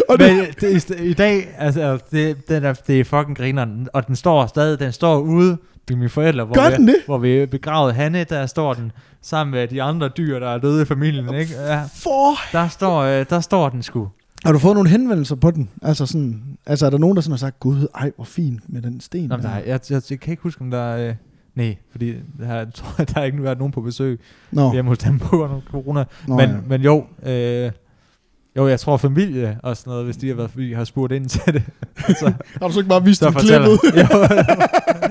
[0.08, 3.88] Og det, Men det, i, i dag, altså, det, den er, det er fucking grineren,
[3.92, 5.58] og den står stadig, den står ude
[5.88, 6.96] ved mine forældre, hvor, Gør vi, den det?
[7.06, 10.82] hvor vi begravede Hanne, der står den sammen med de andre dyr, der er døde
[10.82, 11.52] i familien, ikke?
[11.54, 12.34] Ja, for...
[12.52, 14.08] der, står, øh, der står den sgu.
[14.44, 15.70] Har du fået nogle henvendelser på den?
[15.82, 18.82] Altså, sådan, altså er der nogen, der sådan har sagt, gud, ej, hvor fint med
[18.82, 19.28] den sten.
[19.28, 21.08] Nå, men der, er- jeg, jeg, jeg, kan ikke huske, om der er...
[21.08, 21.14] Øh,
[21.54, 24.20] nej, fordi der, jeg tror, jeg, der har ikke været nogen på besøg
[24.52, 26.04] Nå, hjemme hos dem på grund af corona.
[26.26, 26.56] nå men, ja.
[26.68, 27.70] men jo, øh,
[28.56, 31.40] jo, jeg tror familie og sådan noget, hvis de har været har spurgt ind til
[31.46, 31.62] det.
[32.08, 34.00] altså, Har du så ikke bare vist fortæller klippet?
[34.02, 34.18] Jo.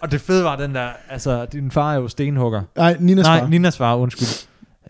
[0.00, 2.62] og det fede var den der, altså, din far er jo stenhugger.
[2.76, 3.48] Nej, Ninas Nej, far.
[3.48, 4.48] Ninas far, undskyld.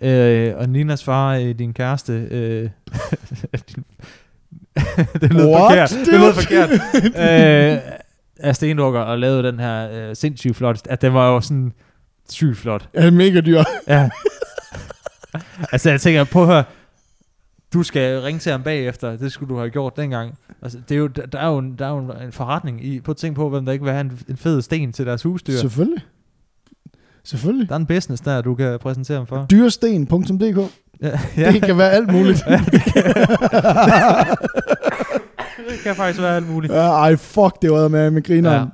[0.08, 2.62] Øh, og Ninas far, øh, din kæreste, øh,
[3.74, 3.84] din,
[5.20, 5.70] det lød What?
[5.70, 5.90] forkert.
[6.06, 6.70] Det lød forkert.
[7.04, 7.78] øh,
[8.40, 11.72] er stenhugger og lavede den her øh, sindssygt flot, at den var jo sådan
[12.28, 12.88] sygt flot.
[12.94, 13.62] Ja, mega dyr.
[13.88, 14.10] Ja.
[15.72, 16.64] altså, jeg tænker, på at høre,
[17.74, 20.34] du skal ringe til ham bagefter, det skulle du have gjort dengang.
[20.62, 23.00] Altså, det er jo, der, der, er jo en, der er jo en forretning i,
[23.00, 25.22] på at tænke på, hvem der ikke vil have en, en fed sten til deres
[25.22, 25.56] husdyr.
[25.56, 26.02] Selvfølgelig.
[27.24, 27.68] Selvfølgelig.
[27.68, 29.46] Der er en business der, du kan præsentere ham for.
[29.50, 30.72] Dyresten.dk
[31.36, 32.44] Ja, Det kan være alt muligt.
[35.70, 36.72] det kan faktisk være alt muligt.
[36.72, 38.68] Ja, Ej, fuck, det var med med grineren.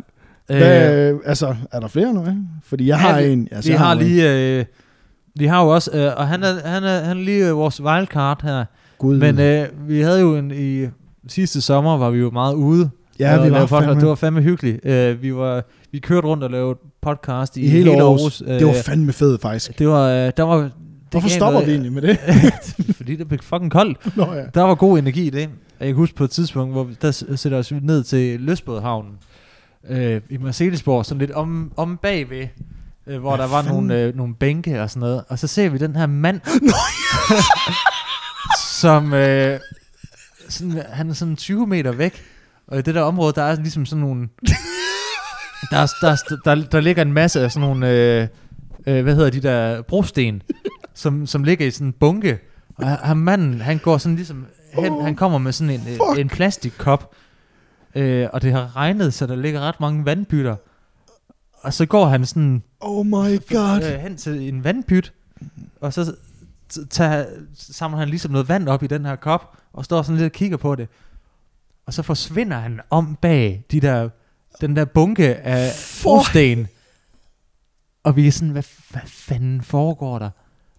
[0.49, 0.55] Ja.
[0.55, 0.59] Ja.
[0.59, 2.36] Hvad, øh, altså, er der flere nu, ikke?
[2.64, 3.49] Fordi jeg Ja, har vi- en.
[3.51, 4.59] Altså, vi jeg har lige...
[4.59, 4.64] Øh,
[5.38, 5.90] vi har jo også...
[5.94, 8.64] Øh, og han er, han, er, han er lige øh, vores wildcard her.
[8.99, 9.18] Gud.
[9.18, 10.51] Men øh, vi havde jo en...
[10.51, 10.88] I
[11.28, 12.90] sidste sommer var vi jo meget ude.
[13.18, 14.86] ja, vi var fandme, Det var fandme hyggeligt.
[14.86, 18.20] Øh, vi, var, vi kørte rundt og lavede podcast i, i hele Aarhus.
[18.20, 18.42] Aarhus.
[18.47, 19.78] Øh, Det var fandme fedt, faktisk.
[19.78, 20.09] det var...
[20.09, 20.72] Øh, der var det
[21.11, 22.18] Hvorfor stopper noget- vi egentlig med det?
[22.97, 23.99] Fordi det blev fucking koldt.
[24.16, 24.42] Nå ja.
[24.55, 25.49] Der var god energi i det.
[25.80, 29.12] Jeg kan huske på et tidspunkt, hvor vi, der sætter os ned til Løsbådhavnen
[29.90, 32.47] øh, i Mercedesborg, sådan lidt om, om bagved,
[33.07, 33.74] øh, hvor Hvad der var fanden?
[33.86, 35.22] nogle, øh, nogle bænke og sådan noget.
[35.28, 36.40] Og så ser vi den her mand,
[38.80, 39.60] som øh,
[40.48, 42.22] sådan, han er sådan 20 meter væk.
[42.66, 44.28] Og i det der område, der er ligesom sådan nogle...
[45.70, 47.90] Der, er, der, er- der, der ligger en masse af sådan nogle...
[47.90, 48.28] Øh,
[48.86, 50.42] øh, hvad hedder de der brosten,
[50.94, 52.38] som, som ligger i sådan en bunke.
[52.76, 56.18] Og ham manden, han går sådan ligesom hen, Oh, han kommer med sådan en, fuck.
[56.18, 57.14] en, plastikkop,
[57.94, 60.56] øh, og det har regnet, så der ligger ret mange vandbytter.
[61.52, 63.10] Og så går han sådan Oh my
[63.52, 63.82] god.
[63.92, 65.12] øh, hen til en vandpyt,
[65.80, 66.14] og så
[66.90, 70.26] tager, samler han ligesom noget vand op i den her kop, og står sådan lidt
[70.26, 70.88] og kigger på det.
[71.86, 74.08] Og så forsvinder han om bag de der,
[74.60, 76.68] den der bunke af For- brosten.
[78.04, 80.30] Og vi er sådan, hvad, hvad fanden foregår der?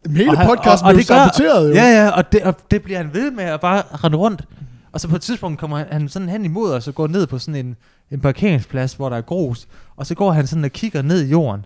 [0.09, 1.73] Hele og han- podcasten og- og blev saboteret jo.
[1.75, 4.43] Ja, ja, og det, og det bliver han ved med at bare rende rundt.
[4.91, 7.27] Og så på et tidspunkt kommer han, han sådan hen imod os og går ned
[7.27, 7.75] på sådan en,
[8.11, 9.67] en parkeringsplads, hvor der er grus.
[9.95, 11.65] Og så går han sådan og kigger ned i jorden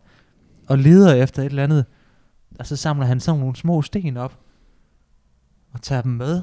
[0.67, 1.86] og leder efter et eller andet.
[2.60, 4.34] Og så samler han sådan nogle små sten op,
[5.74, 6.41] og tager dem med,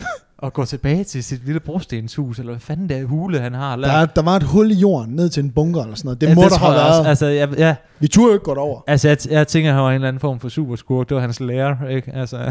[0.38, 3.70] og går tilbage til sit lille brostenshus, eller hvad fanden det er, hule han har
[3.70, 3.94] Der, lavet.
[4.02, 6.20] er, der var et hul i jorden ned til en bunker eller sådan noget.
[6.20, 6.98] Det Ja, må der tror have jeg været.
[6.98, 7.08] Også.
[7.08, 8.80] Altså, ja, ja, Vi turde jo ikke gå derover.
[8.86, 11.08] Altså, jeg, jeg tænker, han var en eller anden form for superskurk.
[11.08, 12.12] Det var hans lærer, ikke?
[12.14, 12.36] Altså,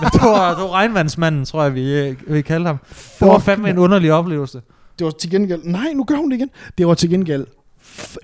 [0.00, 2.78] Men det, var, det var regnvandsmanden, tror jeg, vi, øh, vi kaldte ham.
[2.88, 3.84] Det var Fuck, fandme en mand.
[3.84, 4.60] underlig oplevelse.
[4.98, 5.60] Det var til gengæld...
[5.64, 6.50] Nej, nu gør hun det igen.
[6.78, 7.46] Det var til gengæld...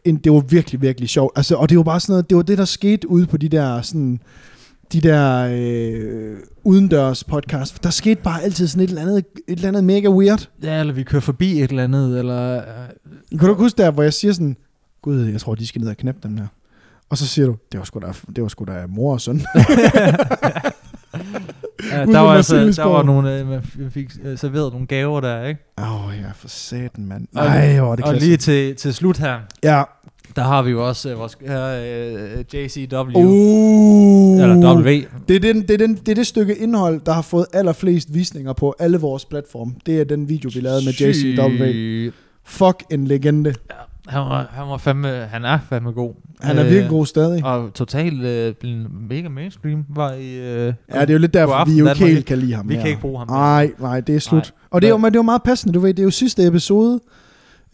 [0.05, 1.33] En, det var virkelig, virkelig sjovt.
[1.37, 2.31] Altså, og det var bare sådan noget...
[2.31, 4.21] Det var det, der skete ude på de der sådan...
[4.93, 7.85] De der øh, udendørs podcast.
[7.85, 10.49] Der skete bare altid sådan et eller andet, et eller andet mega weird.
[10.63, 12.57] Ja, eller vi kører forbi et eller andet, eller...
[12.57, 14.57] Øh, Kan du huske der, hvor jeg siger sådan...
[15.03, 16.47] Gud, jeg tror, de skal ned og knæppe dem der.
[17.11, 18.07] Og så siger du, det var sgu da,
[18.37, 19.41] det var sgu da mor og søn.
[21.93, 25.21] ja, Ude der, var altså, der var nogle, øh, man fik øh, serveret nogle gaver
[25.21, 25.61] der, ikke?
[25.79, 27.27] Åh, oh, ja, for satan, mand.
[27.37, 28.27] Og- Nej, hvor det Og klasse.
[28.29, 29.83] lige til, til slut her, Ja.
[30.37, 34.43] der har vi jo også øh, vores øh, JCW, Uh.
[34.43, 34.89] eller W.
[35.29, 38.15] Det er, den, det, er den, det er det stykke indhold, der har fået allerflest
[38.15, 39.73] visninger på alle vores platforme.
[39.87, 42.13] Det er den video, vi lavede med JCW.
[42.45, 43.55] Fuck en legende.
[44.09, 46.15] Han var, han var fandme, han er fandme god.
[46.41, 47.45] Han er Øh, virkelig god stadig.
[47.45, 50.35] Og totalt øh, blevet mega mainstream var i...
[50.35, 52.69] Øh, Ja, det er jo lidt derfor, aften, vi jo ikke helt kan lide ham
[52.69, 52.83] Vi mere.
[52.83, 53.29] kan ikke bruge ham.
[53.29, 54.43] Nej, nej, det er slut.
[54.43, 54.51] Nej.
[54.71, 55.89] Og det er, jo, men det er jo meget passende, du ved.
[55.95, 57.01] Det er jo sidste episode.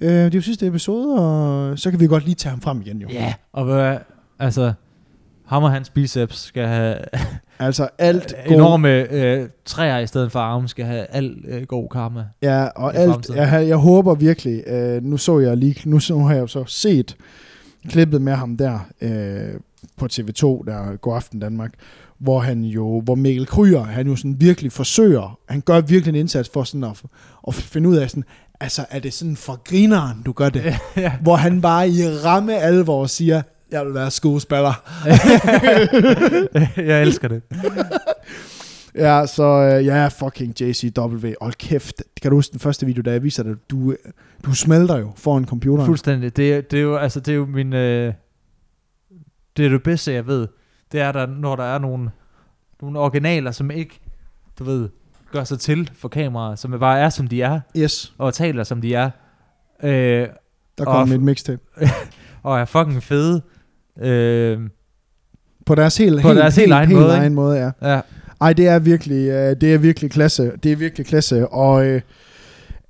[0.01, 2.81] Øh, det er jo sidste episode, og så kan vi godt lige tage ham frem
[2.81, 3.09] igen jo.
[3.11, 3.97] Ja, og hvad,
[4.39, 4.73] altså,
[5.53, 6.99] ham og hans biceps skal have
[7.59, 11.89] Altså alt god, enorme øh, træer i stedet for arme, skal have al øh, god
[11.89, 12.25] karma.
[12.43, 16.25] Ja, og alt, jeg, jeg håber virkelig, øh, nu så jeg lige, nu, så, nu
[16.25, 17.17] har jeg jo så set
[17.89, 19.61] klippet med ham der øh,
[19.97, 21.73] på TV2, der går aften Danmark,
[22.19, 26.21] hvor han jo, hvor Mikkel Kryger, han jo sådan virkelig forsøger, han gør virkelig en
[26.21, 27.03] indsats for sådan at,
[27.49, 28.25] at finde ud af sådan,
[28.61, 30.65] altså er det sådan for grineren, du gør det?
[30.97, 31.13] ja.
[31.21, 33.43] hvor han bare i ramme alvor siger,
[33.73, 34.83] jeg vil være skuespiller.
[36.91, 37.43] jeg elsker det.
[38.95, 41.29] Ja, så øh, ja, fucking JCW.
[41.41, 42.03] Hold kæft.
[42.23, 43.95] Kan du huske den første video, da jeg viser dig, du,
[44.45, 45.87] du smelter jo foran computeren.
[45.87, 46.37] Fuldstændig.
[46.37, 47.73] Det, er- det er jo, altså, det er jo min...
[47.73, 48.13] Øh,
[49.57, 50.49] det er det bedste, jeg ved.
[50.93, 52.11] Det er, der, når der er nogle,
[52.83, 54.01] nogle originaler, som ikke,
[54.59, 54.89] du ved,
[55.33, 58.81] gør sig til for kameraet, som bare er, som de er, Yes, og taler, som
[58.81, 59.11] de er,
[59.83, 59.91] øh,
[60.79, 61.61] der Og- kom et mixtape.
[62.43, 63.43] og er fucking fede.
[64.01, 64.59] Øh,
[65.67, 67.95] På deres helt, På helt, deres helt helt, egen helt måde, egen måde, ja.
[67.95, 68.01] ja.
[68.41, 70.53] Ej, det er virkelig, øh, det er virkelig klasse.
[70.63, 71.49] Det er virkelig klasse.
[71.49, 72.01] Og øh,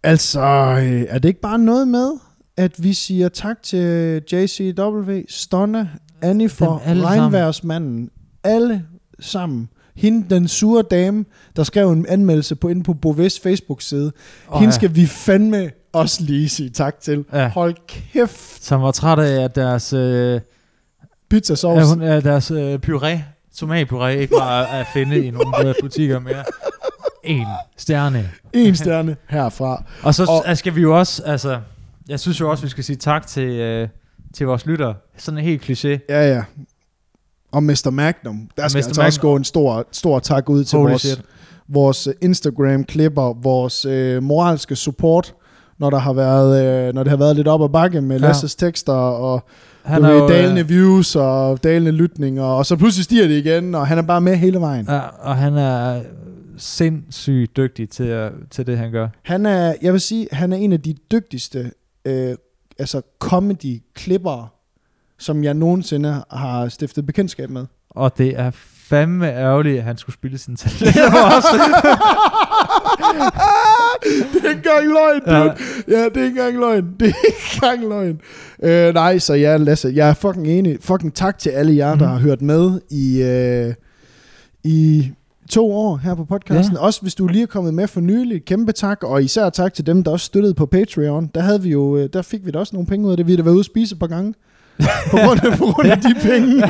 [0.03, 0.41] altså,
[0.83, 2.11] øh, er det ikke bare noget med,
[2.57, 5.91] at vi siger tak til JCW, Stonne,
[6.23, 7.21] Annie for Dem alle sammen.
[7.23, 8.11] regnværsmanden,
[8.45, 8.85] alle
[9.21, 9.69] sammen.
[9.97, 11.25] Hende, den sure dame,
[11.57, 14.13] der skrev en anmeldelse på inde på Boves Facebook-side.
[14.47, 14.77] Og Hende ja.
[14.77, 17.25] skal vi fandme også lige sige tak til.
[17.33, 17.49] Ja.
[17.49, 20.41] Hold kæft, Som var træt af, at deres, øh,
[21.37, 21.81] pizzasauce.
[21.81, 23.19] ja, hun, øh, deres øh, puré,
[23.55, 26.45] tomatpuré, ikke var at finde i nogle øh, butikker mere.
[27.25, 28.31] En stjerne.
[28.53, 29.85] En stjerne herfra.
[30.07, 31.61] Og så Og- skal vi jo også, altså,
[32.09, 33.89] jeg synes jo også, vi skal sige tak til, øh,
[34.35, 34.95] til vores lytter.
[35.17, 35.99] Sådan en helt kliché.
[36.09, 36.43] Ja, ja.
[37.53, 37.91] Og Mr.
[37.91, 38.87] Magnum, der skal Mr.
[38.87, 39.31] altså også Magnum.
[39.33, 41.23] gå en stor, stor tak ud til Holy vores, shit.
[41.69, 45.35] vores øh, Instagram-klipper, vores øh, moralske support,
[45.79, 48.27] når der har været, øh, når det har været lidt op ad bakke med Ja.
[48.27, 49.45] Lasses tekster, og
[49.85, 53.75] Han er jo, dalende øh, views og dalende lytninger, og så pludselig stiger det igen,
[53.75, 54.87] og han er bare med hele vejen.
[54.89, 56.03] ja, og han er
[56.57, 59.09] sindssygt dygtig til, til det, han gør.
[59.23, 61.71] Han er, jeg vil sige, han er en af de dygtigste
[62.05, 62.35] øh,
[62.79, 64.49] altså comedy-klippere,
[65.19, 67.67] som jeg nogensinde har stiftet bekendtskab med.
[67.91, 68.51] Og det er
[68.97, 70.97] fandme ærgerligt, at han skulle spille sin talent
[71.37, 71.49] også.
[74.33, 75.55] det er ikke engang løgn, dude.
[75.89, 76.01] Ja.
[76.01, 76.05] Ja.
[76.09, 76.85] det er ikke engang løgn.
[77.01, 78.21] Det er ikke engang løgn.
[78.63, 80.79] Øh, nej, så ja, Lasse, jeg er fucking enig.
[80.81, 81.99] Fucking tak til alle jer, mm.
[81.99, 82.13] der Mhm.
[82.15, 83.75] har hørt med i, øh,
[84.65, 85.11] i
[85.51, 86.75] to år her på podcasten.
[86.77, 86.81] Ja.
[86.83, 89.03] Også hvis du lige er kommet med for nylig, kæmpe tak.
[89.03, 91.31] Og især tak til dem, der også støttede på Patreon.
[91.35, 93.27] Der, havde vi jo, øh, der fik vi da også nogle penge ud af det.
[93.27, 94.35] Vi har da været ude at spise et par gange.
[95.11, 96.63] På grund af, på grund af de penge.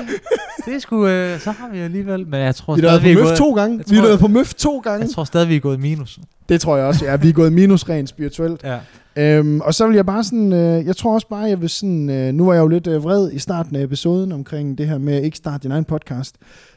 [0.66, 3.36] det sgu, øh, så har vi alligevel, men jeg tror Vi stadig, vi er gået,
[3.36, 3.78] to gange.
[3.78, 5.00] jeg Vi har tror- på Møf to gange.
[5.06, 6.18] jeg tror stadig, vi er gået minus.
[6.48, 7.04] Det tror jeg også.
[7.04, 8.64] Ja, vi er gået minus rent spirituelt.
[8.64, 8.78] Ja.
[9.18, 12.10] Øhm, og så vil jeg bare sådan, øh, jeg tror også bare, jeg vil sådan,
[12.10, 14.98] øh, nu var jeg jo lidt øh, vred i starten af episoden omkring det her
[14.98, 16.36] med at ikke starte din egen podcast.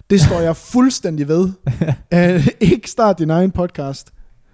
[0.09, 1.49] Det står jeg fuldstændig ved.
[2.15, 4.09] uh, ikke starte din egen podcast,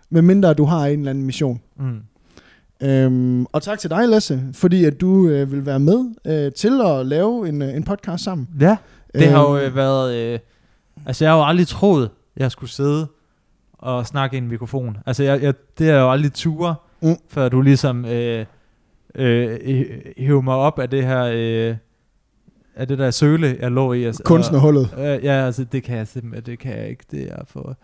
[0.10, 1.60] medmindre du har en eller anden mission.
[1.80, 1.98] Mm.
[2.82, 6.82] Øhm, og tak til dig, Lasse, fordi at du øh, vil være med øh, til
[6.86, 8.48] at lave en, øh, en podcast sammen.
[8.60, 8.78] Ja,
[9.16, 10.16] det har jo Øhm, øh, været...
[10.16, 10.40] Øh,
[11.06, 13.08] altså, jeg har jo aldrig troet, jeg skulle sidde
[13.74, 14.98] og snakke i en mikrofon.
[15.06, 17.16] Altså, jeg, jeg, det jeg jo aldrig ture, mm.
[17.28, 18.46] før du ligesom øh,
[19.16, 19.58] øh,
[20.18, 21.24] hæver mig op af det her...
[21.34, 21.76] Øh,
[22.76, 24.04] af det der søle, jeg lå i.
[24.04, 24.94] Altså, Kunstnerhullet.
[24.94, 27.04] Og, øh, ja, altså det kan jeg simpelthen, det kan jeg ikke.
[27.12, 27.78] Det er for...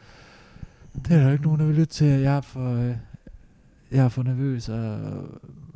[1.08, 2.08] Det er der ikke nogen, der vil lytte til.
[2.08, 2.74] Jeg er for...
[2.76, 2.96] Øh,
[3.92, 4.78] jeg er for nervøs, og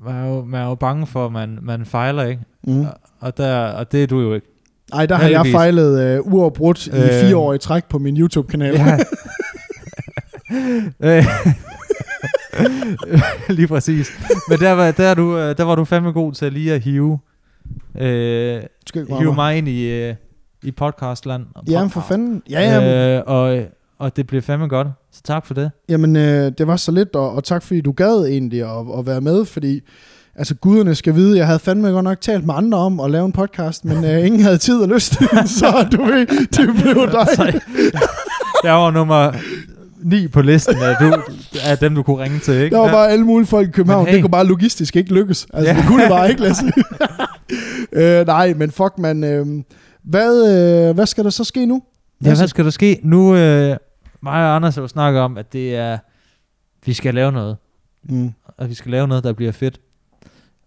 [0.05, 2.41] man er jo, man er jo bange for, at man, man fejler, ikke?
[2.68, 2.82] Mm.
[2.82, 2.88] Og,
[3.20, 4.47] og, der, og det er du jo ikke.
[4.93, 7.22] Ej, der har jeg fejlet uh, uafbrudt i Øh.
[7.22, 8.74] fire år i træk på min YouTube-kanal.
[8.74, 8.97] Ja.
[11.03, 11.26] Øh,
[13.57, 14.11] lige præcis.
[14.49, 16.82] Men der var, der, er du, øh, der var du fandme god til lige at
[16.82, 17.20] hive,
[17.97, 18.61] øh,
[19.20, 19.57] hive mig.
[19.57, 20.16] ind i, øh,
[20.63, 21.45] i podcastland.
[21.55, 22.07] og Jamen for podcast.
[22.09, 22.41] fanden.
[22.49, 23.18] Ja, ja.
[23.18, 23.63] Øh, og,
[23.99, 24.87] og det blev fandme godt.
[25.11, 25.71] Så tak for det.
[25.89, 29.05] Jamen, øh, det var så lidt, og, og tak fordi du gad egentlig at, at
[29.05, 29.81] være med, fordi
[30.35, 33.25] altså guderne skal vide, jeg havde fandme godt nok talt med andre om at lave
[33.25, 35.13] en podcast, men øh, ingen havde tid og lyst,
[35.59, 37.27] så du ved, det blev dig.
[37.35, 37.59] Så,
[38.63, 39.31] jeg var nummer
[40.03, 41.21] 9 på listen af, du,
[41.63, 42.53] af dem, du kunne ringe til.
[42.53, 42.75] Ikke?
[42.75, 44.13] Der var bare alle mulige folk i København, Men hey.
[44.15, 45.47] det kunne bare logistisk ikke lykkes.
[45.53, 45.77] Altså, Ja.
[45.77, 46.65] det kunne det bare ikke, Lasse.
[47.91, 49.23] øh, nej, men fuck, man.
[49.23, 49.45] Øh,
[50.03, 50.47] hvad,
[50.89, 51.81] øh, hvad skal der så ske nu?
[52.25, 52.99] Ja, hvad skal der ske?
[53.03, 53.77] Nu, øh,
[54.26, 55.97] mig og Anders har jo snakket om, at det er,
[56.86, 57.57] vi skal lave noget.
[58.03, 58.34] Mm.
[58.57, 59.80] Og vi skal lave noget, der bliver fedt.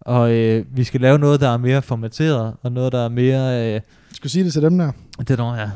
[0.01, 3.75] Og øh, vi skal lave noget, der er mere formateret, og noget, der er mere...
[3.75, 3.81] Øh,
[4.13, 4.93] Skal du sige det til dem der?
[5.19, 5.71] det er ja.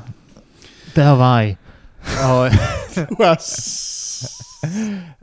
[0.97, 1.55] Der var I.
[2.25, 2.53] Og øh,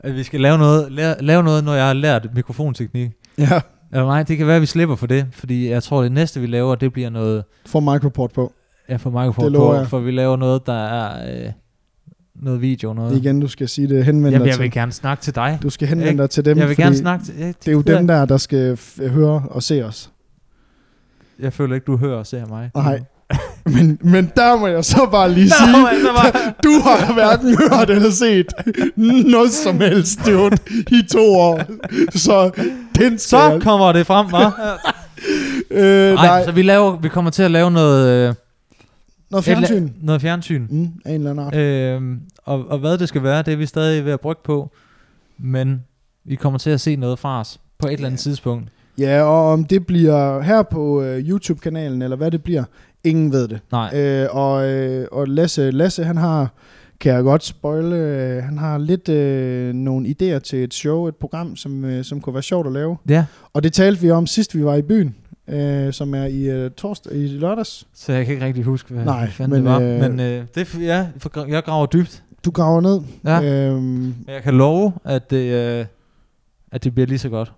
[0.00, 3.10] at vi skal lave noget, lave, lave noget, når jeg har lært mikrofonteknik.
[3.38, 3.60] ja,
[3.92, 6.40] Eller nej, det kan være, at vi slipper for det, fordi jeg tror, det næste,
[6.40, 7.44] vi laver, det bliver noget...
[7.66, 8.52] får microport på.
[8.88, 9.86] Mikrofon Det lover på, jeg.
[9.88, 11.32] for vi laver noget, der er...
[11.46, 11.52] Øh,
[12.42, 13.16] noget video, noget...
[13.16, 14.04] Igen, du skal sige det.
[14.04, 14.72] Henvend Jamen, dig jeg vil til.
[14.72, 15.58] gerne snakke til dig.
[15.62, 16.22] Du skal henvende Ikke?
[16.22, 17.34] dig til dem, jeg vil gerne snakke til...
[17.38, 20.10] Jeg, det er jo dem der, der skal høre og se os.
[21.40, 22.70] Jeg føler ikke, du hører og ser mig.
[22.74, 23.00] Nej.
[23.66, 26.54] Men, men der må jeg så bare lige sige, altså, var...
[26.64, 28.46] du har hverken hørt eller set
[29.26, 30.56] noget som helst, dude,
[30.90, 31.60] i to år.
[32.18, 32.50] Så
[32.98, 34.50] den skal Så kommer det frem, hva'?
[35.70, 38.28] øh, Nej, nej, så vi, laver, vi kommer til at lave noget...
[38.28, 38.34] Øh,
[39.30, 39.88] noget fjernsyn.
[40.02, 40.66] noget fjernsyn.
[40.70, 41.54] Mm, af en eller anden art.
[41.56, 44.70] Øhm, og, og hvad det skal være, det er vi stadig ved at brygge på.
[45.38, 45.84] Men
[46.24, 48.68] vi kommer til at se noget fra os på et eller andet tidspunkt.
[48.98, 52.64] Ja, og om det bliver her på øh, YouTube-kanalen, eller hvad det bliver,
[53.04, 53.60] ingen ved det.
[53.72, 56.54] Nej, Øh, og, øh, og Lasse, Lasse, han har,
[57.00, 61.16] kan jeg godt spoile, øh, han har lidt øh, nogle idéer til et show, et
[61.16, 62.96] program, som, øh, som kunne være sjovt at lave.
[63.08, 63.24] ja.
[63.52, 65.14] Og det talte vi om sidst, vi var i byen,
[65.52, 67.86] øh, som er i øh, torsdag, i lørdags.
[67.94, 70.06] Så jeg kan ikke rigtig huske, hvad Nej, fanden men, det var.
[70.06, 72.22] øh, men øh, det, ja, for- jeg graver dybt.
[72.44, 73.00] Du graver ned.
[73.24, 73.42] Ja.
[73.68, 75.86] Øhm, Men jeg kan love, at det, øh,
[76.72, 77.52] at det bliver lige så godt.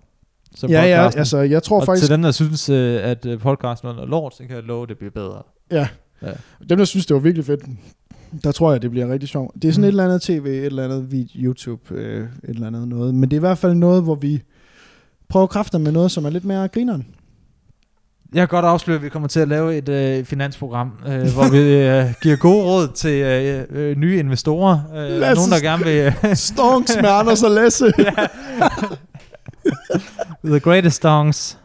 [0.55, 3.39] Som ja, ja, altså jeg tror og faktisk, til den, der synes, øh, at øh,
[3.39, 5.41] podcasten er lort, så kan jeg love, at det bliver bedre.
[5.71, 5.87] ja,
[6.21, 6.31] Ja.
[6.69, 7.61] dem der synes, det var virkelig fedt,
[8.43, 9.55] der tror jeg, det bliver rigtig sjovt.
[9.55, 9.83] Det er sådan Mm.
[9.83, 13.15] et eller andet tv, et eller andet video, YouTube, øh, et eller andet noget.
[13.15, 14.41] Men det er i hvert fald noget, hvor vi
[15.29, 17.05] prøver kræfter med noget, som er lidt mere grineren.
[18.33, 21.51] Jeg kan godt afsløre, at vi kommer til at lave et øh, finansprogram, øh, hvor
[21.51, 24.79] vi øh, giver gode råd til øh, øh, nye investorer.
[24.95, 26.13] Øh, Lasse nogen, der gerne vil...
[26.29, 27.93] Øh, Stonks med Anders og Lasse.
[30.45, 31.57] the greatest songs.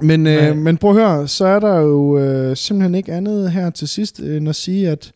[0.00, 0.54] Men, øh, Nej.
[0.54, 4.18] men prøv at høre, så er der jo øh, simpelthen ikke andet her til sidst,
[4.18, 5.12] end at sige, at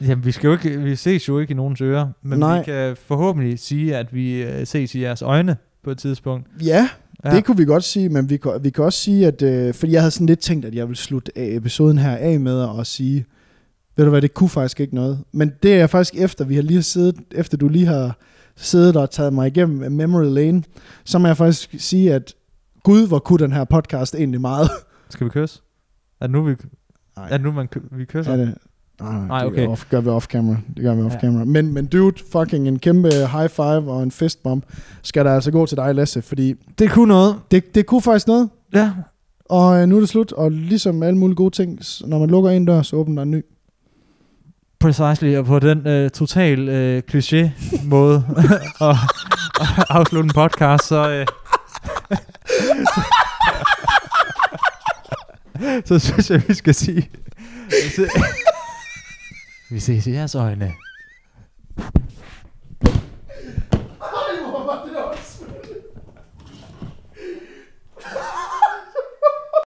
[0.00, 2.58] Jamen, vi, skal jo ikke, vi ses jo ikke i nogens ører, men Nej.
[2.58, 6.46] vi kan forhåbentlig sige, at vi øh, ses i jeres øjne på et tidspunkt.
[6.64, 6.88] ja,
[7.24, 7.36] ja.
[7.36, 9.92] det kunne vi godt sige, men vi kan, vi kan også sige, at øh, fordi
[9.92, 12.86] jeg havde sådan lidt tænkt, at jeg ville slutte af episoden her af med at
[12.86, 13.24] sige,
[13.96, 15.24] ved du hvad, det kunne faktisk ikke noget.
[15.32, 18.16] Men det er faktisk efter, vi har lige siddet, efter du lige har
[18.56, 20.62] siddet og taget mig igennem memory lane,
[21.04, 22.34] så må jeg faktisk sige, at
[22.82, 24.70] gud, hvor kunne den her podcast egentlig meget.
[25.10, 25.60] Skal vi kysse?
[26.20, 26.54] Er det nu, vi,
[27.16, 27.28] Nej.
[27.30, 28.32] er det nu man, vi kysser?
[28.32, 28.54] Er det?
[29.02, 29.60] Nej, okay.
[29.60, 30.56] det off, gør vi off camera.
[30.76, 31.30] Det gør vi off Ja.
[31.30, 34.64] Men, men dude, fucking en kæmpe high five og en fist bump
[35.02, 37.36] skal der altså gå til dig, Lasse, fordi Det kunne noget.
[37.50, 38.48] det, det kunne faktisk noget.
[38.74, 38.90] Ja.
[39.44, 42.50] Og øh, nu er det slut, og ligesom alle mulige gode ting, når man lukker
[42.50, 43.42] en dør, så åbner der en ny.
[44.80, 47.48] Precisely, og på den øh, total øh, kliché
[47.84, 48.24] måde
[48.80, 48.96] at,
[49.60, 51.26] at afslutte en podcast, så, øh,
[55.88, 57.08] så synes jeg, vi skal sige,
[59.70, 60.74] Wie sehe ich die Ersäune?